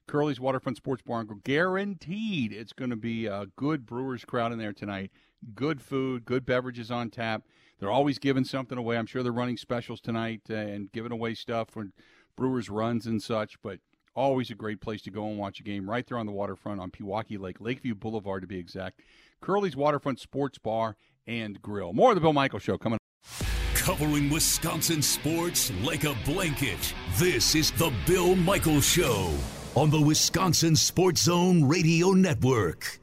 [0.06, 4.52] Curly's Waterfront Sports Bar and Grill, guaranteed it's going to be a good Brewers crowd
[4.52, 5.10] in there tonight.
[5.54, 7.42] Good food, good beverages on tap.
[7.82, 8.96] They're always giving something away.
[8.96, 11.88] I'm sure they're running specials tonight uh, and giving away stuff for
[12.36, 13.80] Brewers runs and such, but
[14.14, 16.80] always a great place to go and watch a game right there on the waterfront
[16.80, 19.00] on Pewaukee Lake, Lakeview Boulevard to be exact.
[19.40, 21.92] Curly's Waterfront Sports Bar and Grill.
[21.92, 23.46] More of the Bill Michael Show coming up.
[23.74, 26.94] Covering Wisconsin sports like a blanket.
[27.16, 29.36] This is the Bill Michael Show
[29.74, 33.00] on the Wisconsin Sports Zone Radio Network.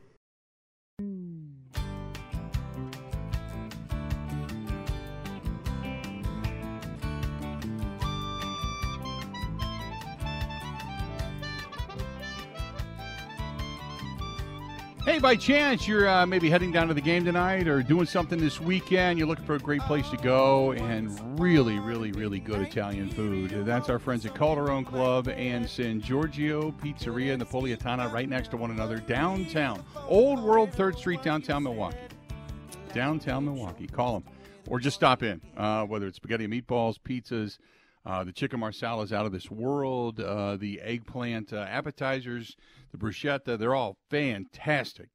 [15.10, 18.38] Hey, by chance you're uh, maybe heading down to the game tonight or doing something
[18.38, 22.62] this weekend, you're looking for a great place to go and really, really, really good
[22.62, 23.50] Italian food.
[23.66, 28.70] That's our friends at Calderone Club and San Giorgio Pizzeria and right next to one
[28.70, 29.84] another downtown.
[30.08, 31.98] Old World 3rd Street, downtown Milwaukee.
[32.94, 33.88] Downtown Milwaukee.
[33.88, 34.32] Call them
[34.68, 37.58] or just stop in, uh, whether it's spaghetti and meatballs, pizzas,
[38.06, 40.20] uh, the chicken marsala is out of this world.
[40.20, 42.56] Uh, the eggplant uh, appetizers,
[42.92, 45.10] the bruschetta, they're all fantastic.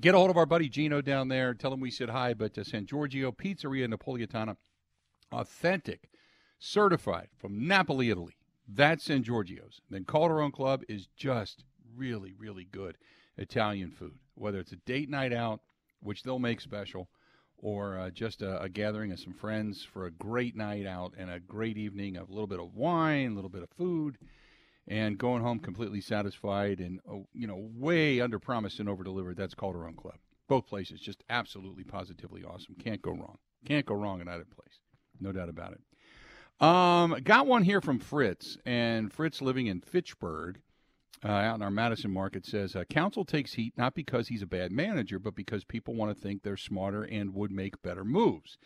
[0.00, 1.52] Get a hold of our buddy Gino down there.
[1.52, 2.32] Tell him we said hi.
[2.32, 4.56] But uh, San Giorgio Pizzeria Napolitana,
[5.32, 6.08] authentic,
[6.58, 8.36] certified from Napoli, Italy.
[8.68, 9.80] That's San Giorgio's.
[9.90, 11.64] Then Calderone Club is just
[11.96, 12.96] really, really good
[13.36, 14.18] Italian food.
[14.36, 15.60] Whether it's a date night out,
[16.00, 17.08] which they'll make special,
[17.58, 21.30] or uh, just a, a, gathering of some friends for a great night out and
[21.30, 24.16] a great evening of a little bit of wine, a little bit of food,
[24.90, 29.36] and going home completely satisfied and uh, you know way under promised and over delivered.
[29.36, 30.16] That's Calderone Club.
[30.48, 32.74] Both places just absolutely positively awesome.
[32.74, 33.38] Can't go wrong.
[33.64, 34.80] Can't go wrong in either place.
[35.20, 36.66] No doubt about it.
[36.66, 40.60] Um, got one here from Fritz, and Fritz living in Fitchburg
[41.24, 44.46] uh, out in our Madison market says uh, Counsell takes heat not because he's a
[44.46, 48.58] bad manager, but because people want to think they're smarter and would make better moves.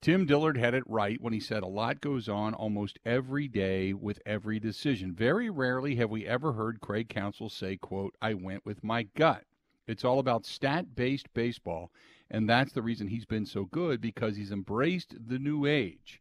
[0.00, 3.92] Tim Dillard had it right when he said a lot goes on almost every day
[3.92, 5.12] with every decision.
[5.12, 9.44] Very rarely have we ever heard Craig Counsell say, quote, I went with my gut.
[9.86, 11.90] It's all about stat-based baseball,
[12.30, 16.20] and that's the reason he's been so good because he's embraced the new age.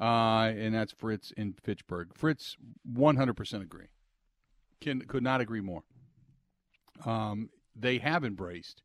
[0.00, 2.12] Uh, and that's Fritz in Fitchburg.
[2.14, 2.56] Fritz,
[2.90, 3.86] 100% agree.
[4.80, 5.84] Can could not agree more.
[7.06, 8.82] Um, they have embraced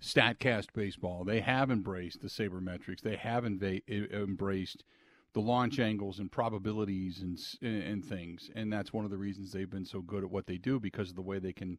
[0.00, 1.24] Statcast baseball.
[1.24, 3.00] They have embraced the sabermetrics.
[3.00, 4.84] They have embraced
[5.32, 8.50] the launch angles and probabilities and and things.
[8.54, 11.10] And that's one of the reasons they've been so good at what they do because
[11.10, 11.78] of the way they can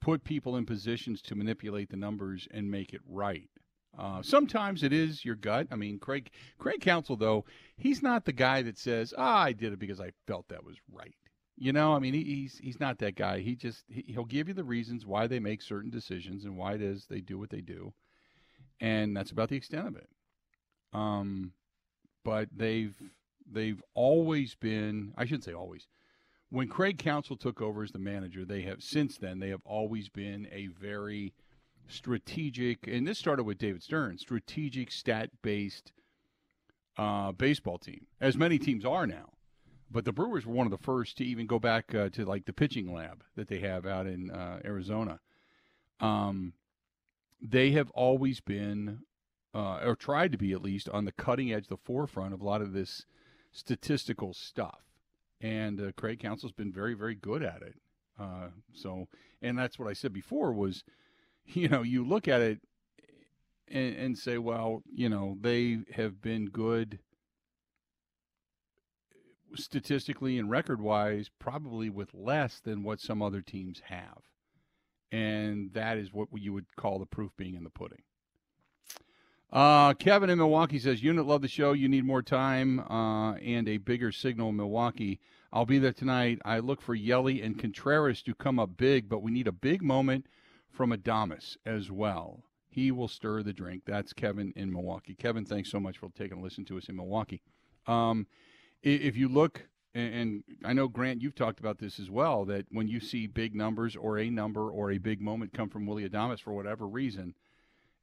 [0.00, 3.48] put people in positions to manipulate the numbers and make it right.
[3.96, 5.66] Uh, sometimes it is your gut.
[5.70, 7.44] I mean, Craig Craig Counsell though
[7.76, 10.76] he's not the guy that says, "Ah, I did it because I felt that was
[10.90, 11.14] right."
[11.56, 13.40] You know, I mean, he, he's he's not that guy.
[13.40, 16.74] He just he, he'll give you the reasons why they make certain decisions and why
[16.74, 17.92] it is they do what they do,
[18.80, 20.08] and that's about the extent of it.
[20.92, 21.52] Um,
[22.24, 22.96] but they've
[23.50, 25.86] they've always been I shouldn't say always.
[26.50, 30.08] When Craig Counsell took over as the manager, they have since then they have always
[30.08, 31.32] been a very
[31.88, 35.92] strategic, and this started with David Stearns, strategic stat based
[36.96, 39.31] uh, baseball team, as many teams are now.
[39.92, 42.46] But the Brewers were one of the first to even go back uh, to like
[42.46, 45.20] the pitching lab that they have out in uh, Arizona.
[46.00, 46.54] Um,
[47.40, 49.00] they have always been,
[49.54, 52.44] uh, or tried to be at least, on the cutting edge, the forefront of a
[52.44, 53.04] lot of this
[53.50, 54.80] statistical stuff.
[55.40, 57.74] And uh, Craig Counsell's been very, very good at it.
[58.18, 59.08] Uh, so,
[59.42, 60.84] and that's what I said before was,
[61.46, 62.60] you know, you look at it
[63.68, 67.00] and, and say, well, you know, they have been good
[69.54, 74.22] statistically and record wise, probably with less than what some other teams have.
[75.10, 78.02] And that is what you would call the proof being in the pudding.
[79.52, 81.72] Uh, Kevin in Milwaukee says, Unit, love the show.
[81.72, 85.20] You need more time uh, and a bigger signal in Milwaukee.
[85.52, 86.38] I'll be there tonight.
[86.46, 89.82] I look for Yelly and Contreras to come up big, but we need a big
[89.82, 90.26] moment
[90.70, 92.44] from Adames as well.
[92.70, 93.82] He will stir the drink.
[93.84, 95.14] That's Kevin in Milwaukee.
[95.14, 97.42] Kevin, thanks so much for taking a listen to us in Milwaukee.
[97.86, 98.26] Um,
[98.82, 102.88] if you look, and I know Grant, you've talked about this as well, that when
[102.88, 106.40] you see big numbers or a number or a big moment come from Willie Adames
[106.40, 107.34] for whatever reason,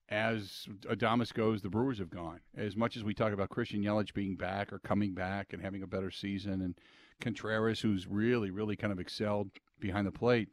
[0.10, 2.40] as Adames goes, the Brewers have gone.
[2.56, 5.84] As much as we talk about Christian Yelich being back or coming back and having
[5.84, 6.76] a better season, and
[7.22, 10.50] Contreras, who's really, really kind of excelled behind the plate,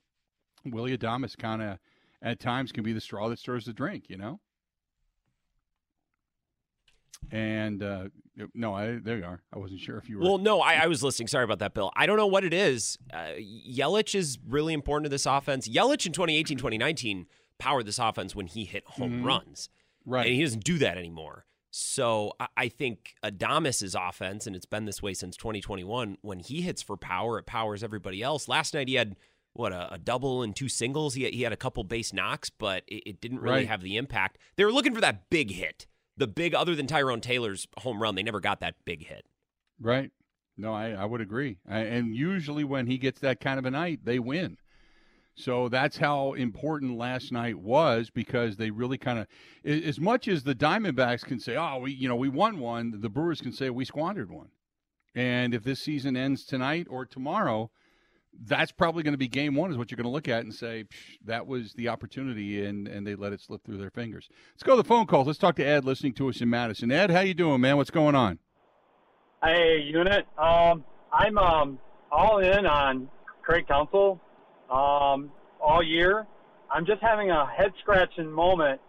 [0.64, 1.78] Willie Adames kind of
[2.20, 4.40] at times can be the straw that stirs the drink, you know?
[7.30, 8.04] And uh,
[8.54, 9.42] no, I there you are.
[9.52, 10.24] I wasn't sure if you were.
[10.24, 11.28] Well, no, I, I was listening.
[11.28, 11.90] Sorry about that, Bill.
[11.96, 12.98] I don't know what it is.
[13.12, 15.68] Uh, Yelich is really important to this offense.
[15.68, 17.26] Yelich in 2018, 2019
[17.58, 19.24] powered this offense when he hit home Mhm.
[19.26, 19.68] runs.
[20.04, 20.26] right.
[20.26, 21.46] And he doesn't do that anymore.
[21.70, 26.62] So I- I think Adamas's offense, and it's been this way since 2021, when he
[26.62, 28.46] hits for power, it powers everybody else.
[28.48, 29.16] Last night he had
[29.52, 31.14] what a, a double and two singles.
[31.14, 33.68] He had, he had a couple base knocks, but it, it didn't really Right.
[33.68, 34.38] have the impact.
[34.56, 38.14] They were looking for that big hit, the big other than Tyrone Taylor's home run.
[38.14, 39.26] They never got that big hit.
[39.80, 40.10] Right.
[40.56, 41.58] No, I, I would agree.
[41.68, 44.56] I, and usually when he gets that kind of a night, they win.
[45.34, 49.26] So that's how important last night was because they really kind of,
[49.64, 53.10] as much as the Diamondbacks can say, "Oh, we you know we won one," the
[53.10, 54.48] Brewers can say we squandered one.
[55.14, 57.70] And if this season ends tonight or tomorrow,
[58.44, 59.70] that's probably going to be game one.
[59.70, 60.84] Is what you're going to look at and say
[61.24, 64.28] that was the opportunity, and and they let it slip through their fingers.
[64.54, 65.26] Let's go to the phone calls.
[65.26, 66.90] Let's talk to Ed, listening to us in Madison.
[66.90, 67.76] Ed, how you doing, man?
[67.76, 68.38] What's going on?
[69.42, 70.26] Hey, unit.
[70.38, 71.78] Um, I'm um,
[72.10, 73.08] all in on
[73.42, 74.20] Craig Counsell
[74.70, 76.26] um, all year.
[76.70, 78.80] I'm just having a head scratching moment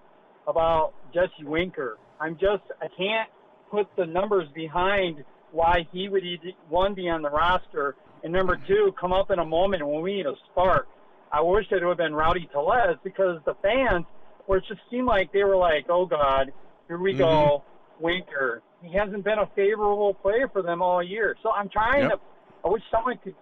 [0.48, 1.98] about Jesse Winker.
[2.20, 3.30] I'm just I can't
[3.70, 6.24] put the numbers behind why he would
[6.70, 10.18] one be on the roster and number two come up in a moment when we
[10.18, 10.88] need a spark.
[11.32, 14.06] I wish that it would have been Rowdy Tellez because the fans
[14.46, 16.52] where it just seemed like they were like, oh God,
[16.88, 18.04] here we go, mm-hmm.
[18.04, 18.62] Winker.
[18.82, 21.36] He hasn't been a favorable player for them all year.
[21.44, 22.12] So I'm trying Yep.
[22.12, 22.20] to.
[22.66, 23.36] I wish someone could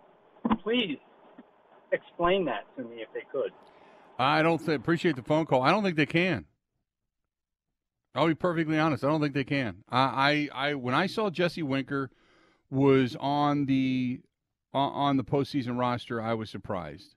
[0.64, 0.98] please
[1.92, 3.52] explain that to me if they could.
[4.18, 5.62] I don't th- appreciate the phone call.
[5.62, 6.46] I don't think they can.
[8.16, 9.04] I'll be perfectly honest.
[9.04, 9.84] I don't think they can.
[9.90, 12.10] I, I, I when I saw Jesse Winker
[12.70, 14.22] was on the
[14.76, 17.16] on, the postseason roster, I was surprised.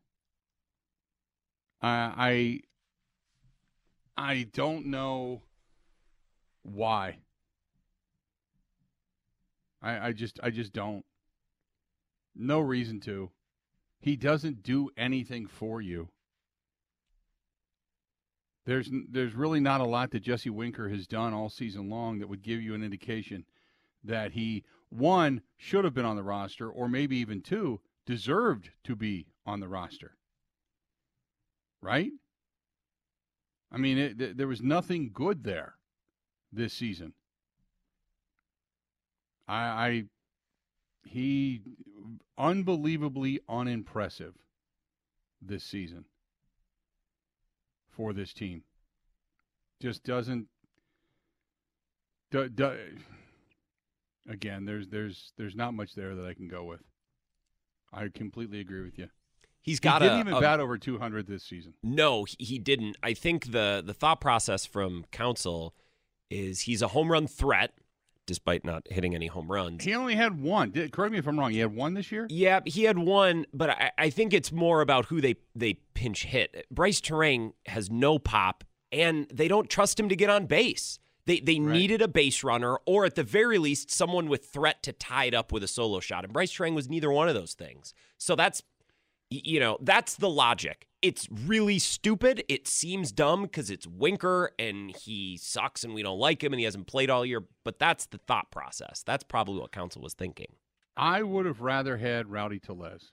[1.83, 2.61] I,
[4.16, 5.42] I, I don't know
[6.62, 7.18] why.
[9.83, 11.05] I, I just, I just don't.
[12.35, 13.31] No reason to.
[14.01, 16.09] He doesn't do anything for you.
[18.64, 22.29] There's there's really not a lot that Jesse Winker has done all season long that
[22.29, 23.47] would give you an indication
[24.05, 28.96] that he one should have been on the roster or maybe even two deserved to
[28.96, 30.16] be on the roster.
[31.81, 32.12] Right?
[33.70, 35.74] I mean, it, th- there was nothing good there
[36.53, 37.12] this season.
[39.46, 40.05] I, I
[41.05, 41.62] he
[42.37, 44.35] unbelievably unimpressive
[45.40, 46.05] this season
[47.88, 48.62] for this team.
[49.81, 50.48] Just doesn't.
[52.31, 52.77] Do, do,
[54.29, 56.81] again, there's there's there's not much there that I can go with.
[57.93, 59.09] I completely agree with you.
[59.61, 61.75] He's got didn't a, even a- bat over 200 this season.
[61.83, 62.97] No, he- he didn't.
[63.03, 65.75] I think the the thought process from Counsell
[66.31, 67.73] is he's a home run threat,
[68.27, 69.83] despite not hitting any home runs.
[69.85, 70.71] He only had one.
[70.71, 71.51] Did, correct me if I'm wrong.
[71.51, 72.27] He had one this year.
[72.31, 76.25] Yeah, he had one, but I, I think it's more about who they they pinch
[76.25, 76.67] hit.
[76.71, 80.99] Brice Turang has no pop, and they don't trust him to get on base.
[81.29, 84.95] They they needed a base runner, or at the very least, someone with threat to
[84.95, 86.25] tie it up with a solo shot.
[86.25, 87.93] And Brice Turang was neither one of those things.
[88.17, 88.62] So that's
[89.29, 90.88] you know that's the logic.
[91.03, 92.45] It's really stupid.
[92.49, 96.61] It seems dumb because it's Winker and he sucks and we don't like him and
[96.61, 97.45] he hasn't played all year.
[97.62, 99.03] But that's the thought process.
[99.05, 100.55] That's probably what Counsell was thinking.
[100.97, 103.12] I would have rather had Rowdy Tellez.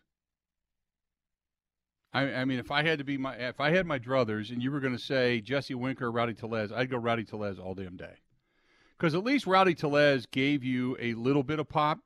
[2.16, 4.64] I, I mean, if I had to be my, if I had my druthers, and
[4.64, 7.98] you were going to say Jesse Winker, Rowdy Tellez, I'd go Rowdy Tellez all damn
[7.98, 8.14] day,
[8.98, 12.00] because at least Rowdy Tellez gave you a little bit of pop.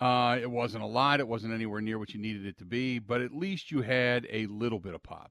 [0.00, 1.20] Uh, it wasn't a lot.
[1.20, 4.26] It wasn't anywhere near what you needed it to be, but at least you had
[4.30, 5.30] a little bit of pop.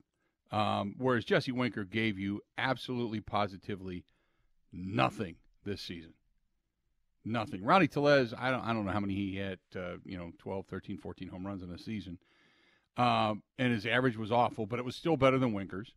[0.50, 4.06] Um, whereas Jesse Winker gave you absolutely positively
[4.72, 5.36] nothing
[5.66, 6.14] this season.
[7.26, 7.66] Nothing.
[7.66, 10.68] Rowdy Tellez, I don't, I don't know how many he had, uh, you know, 12,
[10.68, 12.18] 13, 14 home runs in a season.
[13.00, 15.94] Um, and his average was awful, but it was still better than Winker's.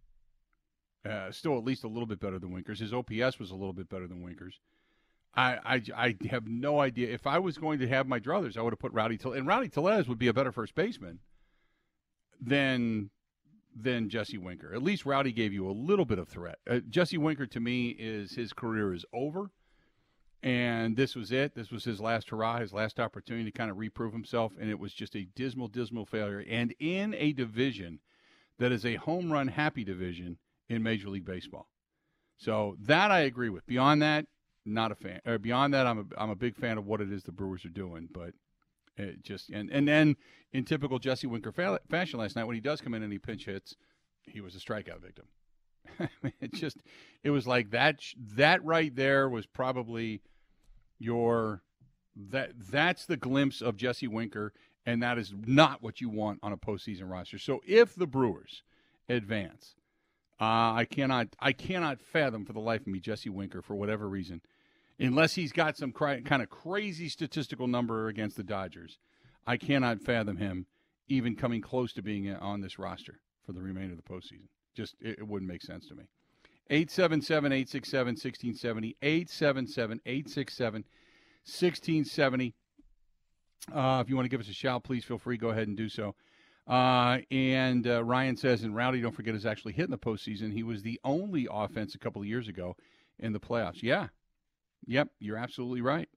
[1.05, 2.79] Uh, still at least a little bit better than Winker's.
[2.79, 4.61] His OPS was a little bit better than Winker's.
[5.35, 7.13] I, I, I have no idea.
[7.13, 9.39] If I was going to have my druthers, I would have put Rowdy Tellez.
[9.39, 11.19] And Rowdy Tellez would be a better first baseman
[12.41, 13.11] than
[13.75, 14.73] than Jesse Winker.
[14.73, 16.59] At least Rowdy gave you a little bit of threat.
[16.71, 19.51] Uh, Jesse Winker, to me, is his career is over.
[20.43, 21.55] And this was it.
[21.55, 24.53] This was his last hurrah, his last opportunity to kind of reprove himself.
[24.61, 26.45] And it was just a dismal, dismal failure.
[26.49, 28.01] And in a division
[28.59, 30.39] that is a home run happy division
[30.69, 31.69] in Major League Baseball.
[32.37, 33.67] So that I agree with.
[33.67, 34.27] Beyond that,
[34.65, 35.21] not a fan.
[35.27, 37.65] Or beyond that, I'm a, I'm a big fan of what it is the Brewers
[37.65, 38.09] are doing.
[38.13, 38.35] But
[38.97, 40.17] it just and and then
[40.53, 43.19] in typical Jesse Winker fa- fashion last night, when he does come in and he
[43.19, 43.77] pinch hits,
[44.27, 45.27] he was a strikeout victim.
[46.41, 46.79] it just
[47.23, 48.01] it was like that.
[48.37, 50.21] That right there was probably
[51.03, 51.63] your
[52.15, 54.53] that that's the glimpse of Jesse Winker,
[54.85, 57.39] and that is not what you want on a postseason roster.
[57.39, 58.63] So if the Brewers
[59.09, 59.75] advance,
[60.41, 64.09] uh, I cannot I cannot fathom for the life of me Jesse Winker for whatever
[64.09, 64.41] reason,
[64.99, 68.99] unless he's got some kind of crazy statistical number against the Dodgers.
[69.47, 70.67] I cannot fathom him
[71.09, 74.49] even coming close to being on this roster for the remainder of the postseason.
[74.75, 76.05] Just it, it wouldn't make sense to me.
[76.73, 78.97] 877 867 1670.
[79.03, 80.85] 877 867
[81.45, 82.55] 1670.
[83.73, 85.37] Uh, if you want to give us a shout, please feel free.
[85.37, 86.15] Go ahead and do so.
[86.67, 90.53] Uh, and uh, Ryan says, and Rowdy, don't forget, is actually hit in the postseason.
[90.53, 92.75] He was the only offense a couple of years ago
[93.19, 93.83] in the playoffs.
[93.83, 94.09] Yeah.
[94.87, 95.09] Yep.
[95.21, 96.09] You're absolutely right.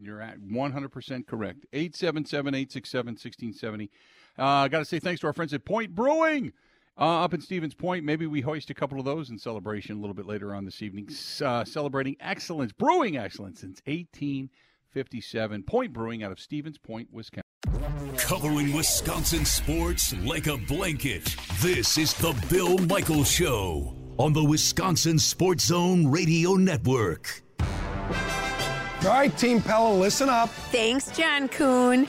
[0.00, 1.66] You're at 100% correct.
[1.74, 3.90] 877 867 1670.
[4.38, 6.54] I uh, got to say thanks to our friends at Point Brewing.
[6.98, 10.00] Uh, up in Stevens Point, maybe we hoist a couple of those in celebration a
[10.00, 11.08] little bit later on this evening,
[11.44, 15.62] uh, celebrating excellence, brewing excellence since 1857.
[15.62, 17.44] Point Brewing out of Stevens Point, Wisconsin.
[18.18, 21.36] Covering Wisconsin sports like a blanket.
[21.60, 27.42] This is the Bill Michaels Show on the Wisconsin Sports Zone Radio Network.
[27.60, 30.48] All right, Team Pella, listen up.
[30.48, 32.08] Thanks, John Kuhn.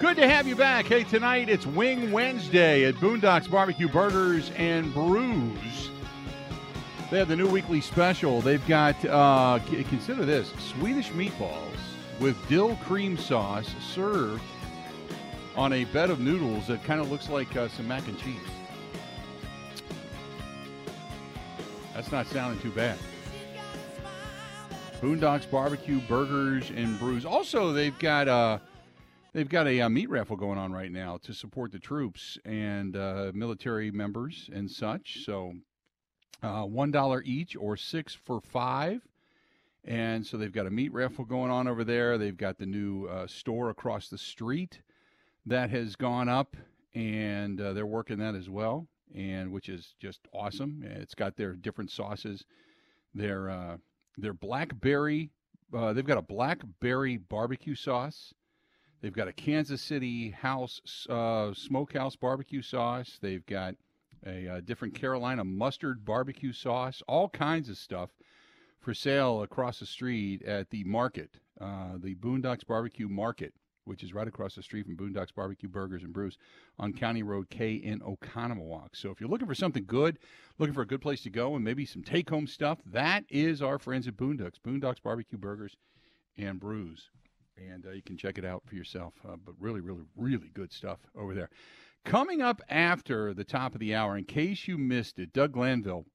[0.00, 0.86] Good to have you back.
[0.86, 5.90] Hey, tonight it's Wing Wednesday at Boondocks Barbecue Burgers and Brews.
[7.10, 8.40] They have the new weekly special.
[8.40, 9.58] They've got, uh,
[9.90, 11.76] consider this Swedish meatballs
[12.18, 14.40] with dill cream sauce served
[15.54, 18.40] on a bed of noodles that kind of looks like uh, some mac and cheese.
[21.92, 22.96] That's not sounding too bad.
[25.02, 27.26] Boondocks Barbecue Burgers and Brews.
[27.26, 28.28] Also, they've got.
[28.28, 28.58] Uh,
[29.32, 32.96] They've got a, uh, meat raffle going on right now to support the troops and
[32.96, 35.24] uh, military members and such.
[35.24, 35.54] So,
[36.42, 39.02] uh, one dollar each or six for five.
[39.84, 42.18] And so they've got a meat raffle going on over there.
[42.18, 44.80] They've got the new uh, store across the street
[45.46, 46.56] that has gone up,
[46.94, 50.82] and uh, they're working that as well, and which is just awesome.
[50.84, 52.44] It's got their different sauces.
[53.14, 53.76] Their uh,
[54.18, 55.30] their blackberry.
[55.72, 58.34] they've got a blackberry barbecue sauce.
[59.00, 63.18] They've got a Kansas City House uh, Smokehouse barbecue sauce.
[63.20, 63.76] They've got
[64.26, 67.02] a, a, different Carolina mustard barbecue sauce.
[67.08, 68.10] All kinds of stuff
[68.78, 74.12] for sale across the street at the market, uh, the Boondocks Barbecue Market, which is
[74.12, 76.36] right across the street from Boondocks Barbecue Burgers and Brews
[76.78, 78.88] on County Road K in Oconomowoc.
[78.92, 80.18] So if you're looking for something good,
[80.58, 83.78] looking for a good place to go, and maybe some take-home stuff, that is our
[83.78, 85.76] friends at Boondocks, Boondocks Barbecue Burgers
[86.36, 87.08] and Brews
[87.68, 89.14] and uh, you can check it out for yourself.
[89.26, 91.50] Uh, but really, really, really good stuff over there.
[92.04, 96.06] Coming up after the top of the hour, in case you missed it, Doug Glanville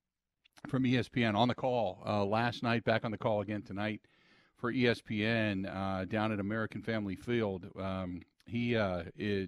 [0.67, 4.01] from ESPN on the call uh, last night, back on the call again tonight
[4.57, 7.67] for ESPN uh, down at American Family Field.
[7.79, 9.03] Um, he uh,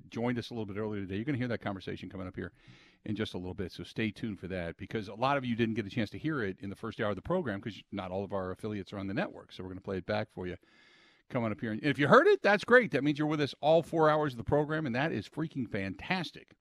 [0.09, 1.15] joined us a little bit earlier today.
[1.15, 2.51] You're going to hear that conversation coming up here
[3.05, 3.71] in just a little bit.
[3.71, 6.17] So stay tuned for that because a lot of you didn't get a chance to
[6.17, 8.91] hear it in the first hour of the program because not all of our affiliates
[8.93, 9.51] are on the network.
[9.51, 10.57] So we're going to play it back for you
[11.29, 11.71] coming up here.
[11.71, 12.91] And if you heard it, that's great.
[12.91, 15.69] That means you're with us all four hours of the program, and that is freaking
[15.69, 16.55] fantastic.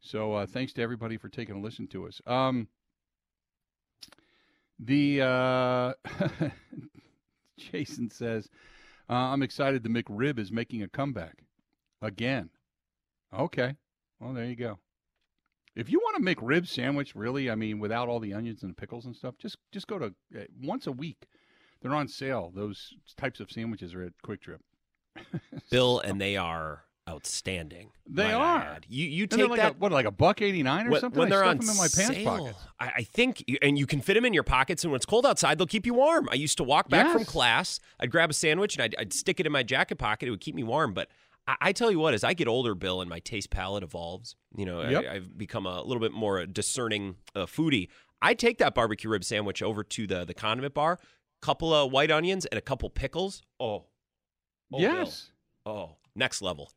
[0.00, 2.20] So uh, thanks to everybody for taking a listen to us.
[2.26, 2.68] Um,
[4.78, 5.92] the uh,
[7.58, 8.48] Jason says,
[9.08, 9.84] uh, "I'm excited.
[9.84, 11.44] The McRib is making a comeback
[12.00, 12.50] again."
[13.32, 13.76] Okay,
[14.18, 14.78] well there you go.
[15.74, 18.72] If you want to make rib sandwich, really, I mean, without all the onions and
[18.72, 21.26] the pickles and stuff, just just go to uh, once a week.
[21.82, 22.52] They're on sale.
[22.54, 24.60] Those types of sandwiches are at Kwik Trip.
[25.70, 27.90] Bill, and they are outstanding.
[28.08, 28.78] They are.
[28.88, 31.18] You you take like that a, what, like a buck eighty nine or when, something?
[31.18, 32.58] when they're on them in my pants sale, pockets.
[32.78, 34.84] I, I think, you- and you can fit them in your pockets.
[34.84, 36.28] And when it's cold outside, they'll keep you warm.
[36.30, 37.80] I used to walk back from class.
[37.98, 40.28] I'd grab a sandwich and I'd, I'd stick it in my jacket pocket.
[40.28, 40.94] It would keep me warm.
[40.94, 41.08] But
[41.48, 44.36] I, I tell you what, as I get older, Bill, and my taste palette evolves,
[44.56, 45.04] you know, Yep.
[45.04, 47.88] I, I've become a little bit more discerning uh, foodie.
[48.24, 51.00] I take that barbecue rib sandwich over to the the condiment bar,
[51.42, 53.42] couple of white onions and a couple pickles.
[53.60, 53.84] Oh,
[54.72, 55.30] oh yes.
[55.66, 56.72] Oh, next level.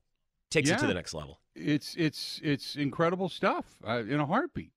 [0.50, 1.40] Takes it to the next level.
[1.56, 4.72] it's it's it's incredible stuff uh, in a heartbeat.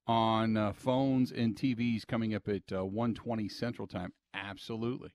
[0.07, 4.15] on uh, phones and TVs coming up at uh, 120 Central Time.
[4.33, 5.13] Absolutely.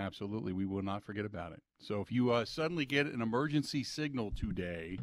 [0.00, 0.54] Absolutely.
[0.54, 1.62] We will not forget about it.
[1.78, 4.98] So if you uh, suddenly get an emergency signal today,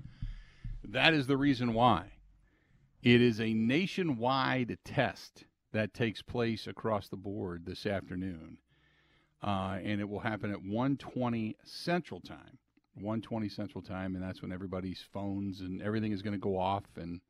[0.83, 2.13] that is the reason why.
[3.03, 8.57] It is a nationwide test that takes place across the board this afternoon,
[9.43, 12.57] uh, and it will happen at 1:20 Central Time.
[12.99, 16.85] 1:20 Central Time, and that's when everybody's phones and everything is going to go off,
[16.95, 17.21] and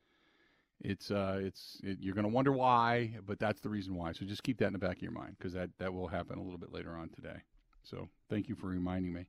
[0.80, 4.14] it's uh, it's it, you're going to wonder why, but that's the reason why.
[4.14, 6.40] So just keep that in the back of your mind because that that will happen
[6.40, 7.42] a little bit later on today.
[7.90, 9.26] So thank you for reminding me.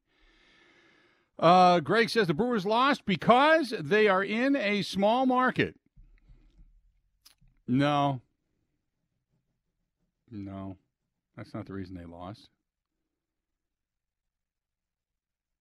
[1.39, 5.77] Uh, Greg says the Brewers lost because they are in a small market.
[7.69, 8.21] No.
[10.31, 10.77] No.
[11.37, 12.49] That's not the reason they lost.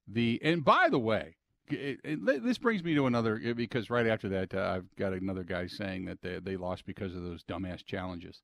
[0.07, 1.35] The and by the way,
[1.69, 5.43] it, it, this brings me to another because right after that uh, I've got another
[5.43, 8.41] guy saying that they they lost because of those dumbass challenges.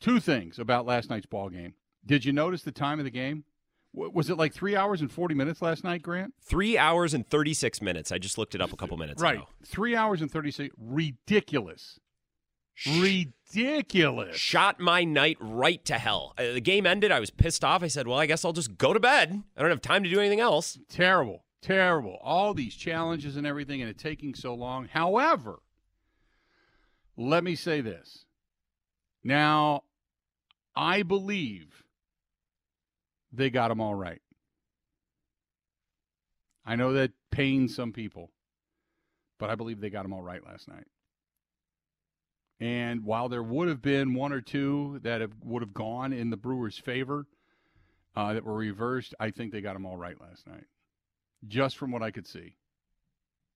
[0.00, 1.74] Two things about last night's ball game.
[2.04, 3.44] Did you notice the time of the game?
[3.92, 6.32] Was it like three hours and forty minutes last night, Grant?
[6.40, 8.12] Three hours and 36 minutes.
[8.12, 9.48] I just looked it up a couple minutes right, ago.
[9.66, 10.72] three hours and thirty six.
[10.78, 11.98] Ridiculous.
[12.86, 14.36] Ridiculous.
[14.36, 16.34] Shot my night right to hell.
[16.38, 17.10] Uh, the game ended.
[17.12, 17.82] I was pissed off.
[17.82, 19.42] I said, well, I guess I'll just go to bed.
[19.56, 20.78] I don't have time to do anything else.
[20.88, 22.18] Terrible, terrible.
[22.22, 24.86] All these challenges and everything, and it taking so long.
[24.86, 25.58] However,
[27.16, 28.24] let me say this.
[29.22, 29.82] Now,
[30.74, 31.79] I believe
[33.32, 34.20] they got them all right.
[36.64, 38.30] I know that pains some people,
[39.38, 40.86] but I believe they got them all right last night.
[42.60, 46.28] And while there would have been one or two that have, would have gone in
[46.28, 47.26] the Brewers' favor
[48.14, 50.64] uh, that were reversed, I think they got them all right last night.
[51.48, 52.56] Just from what I could see,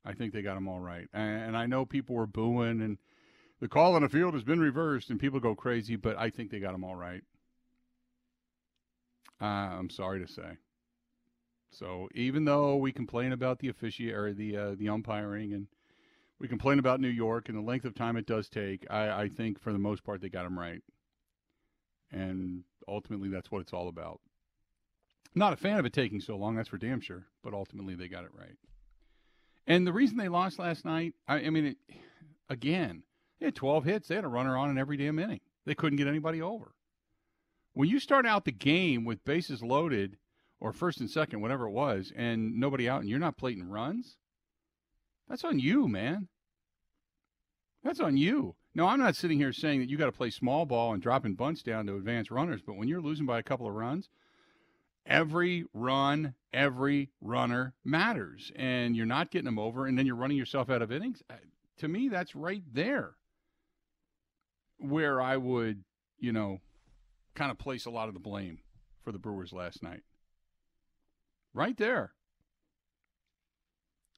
[0.07, 1.07] I think they got them all right.
[1.12, 2.97] And, and I know people were booing, and
[3.61, 6.51] the call on the field has been reversed, and people go crazy, but I think
[6.51, 7.22] they got them all right.
[9.41, 10.59] Uh, I'm sorry to say.
[11.70, 15.66] So even though we complain about the offici or the uh, the umpiring and
[16.39, 18.87] we complain about New York and the length of time it does take.
[18.91, 20.83] I, I think for the most part they got them right,
[22.11, 24.20] and ultimately that's what it's all about.
[25.35, 28.09] Not a fan of it taking so long, that's for damn sure, but ultimately they
[28.09, 28.57] got it right.
[29.66, 31.79] And the reason they lost last night, I, I mean, it,
[32.49, 33.03] again,
[33.41, 34.09] they had 12 hits.
[34.09, 35.41] They had a runner on in every damn inning.
[35.64, 36.74] They couldn't get anybody over.
[37.75, 40.16] When you start out the game with bases loaded,
[40.61, 44.16] or first and second, whatever it was, and nobody out, and you're not plating runs,
[45.29, 46.29] that's on you, man.
[47.83, 48.55] That's on you.
[48.75, 51.35] No, I'm not sitting here saying that you got to play small ball and dropping
[51.35, 54.09] bunts down to advance runners, but when you're losing by a couple of runs,
[55.05, 60.37] every run, every runner matters, and you're not getting them over, and then you're running
[60.37, 61.22] yourself out of innings.
[61.29, 61.35] Uh,
[61.79, 63.14] to me, that's right there
[64.79, 65.85] where I would,
[66.18, 66.61] you know,
[67.35, 68.59] kind of place a lot of the blame
[69.03, 70.03] for the Brewers last night.
[71.53, 72.12] Right there.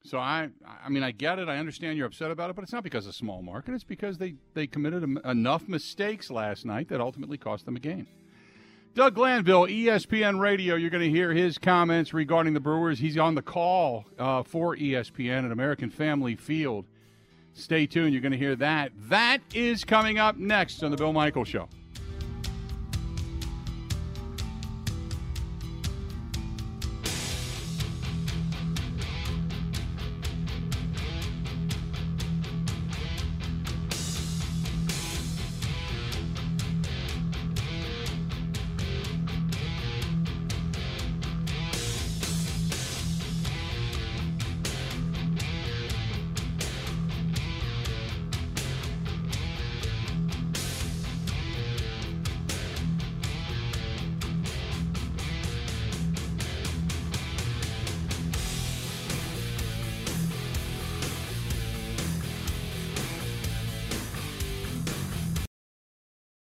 [0.04, 0.50] So I,
[0.84, 1.48] I mean, I get it.
[1.48, 3.74] I understand you're upset about it, but it's not because of small market.
[3.74, 8.06] It's because they they committed enough mistakes last night that ultimately cost them a game.
[8.94, 10.74] Doug Glanville, ESPN Radio.
[10.74, 12.98] You're going to hear his comments regarding the Brewers.
[12.98, 16.86] He's on the call uh, for ESPN at American Family Field.
[17.52, 18.12] Stay tuned.
[18.14, 18.92] You're going to hear that.
[19.08, 21.68] That is coming up next on the Bill Michael Show.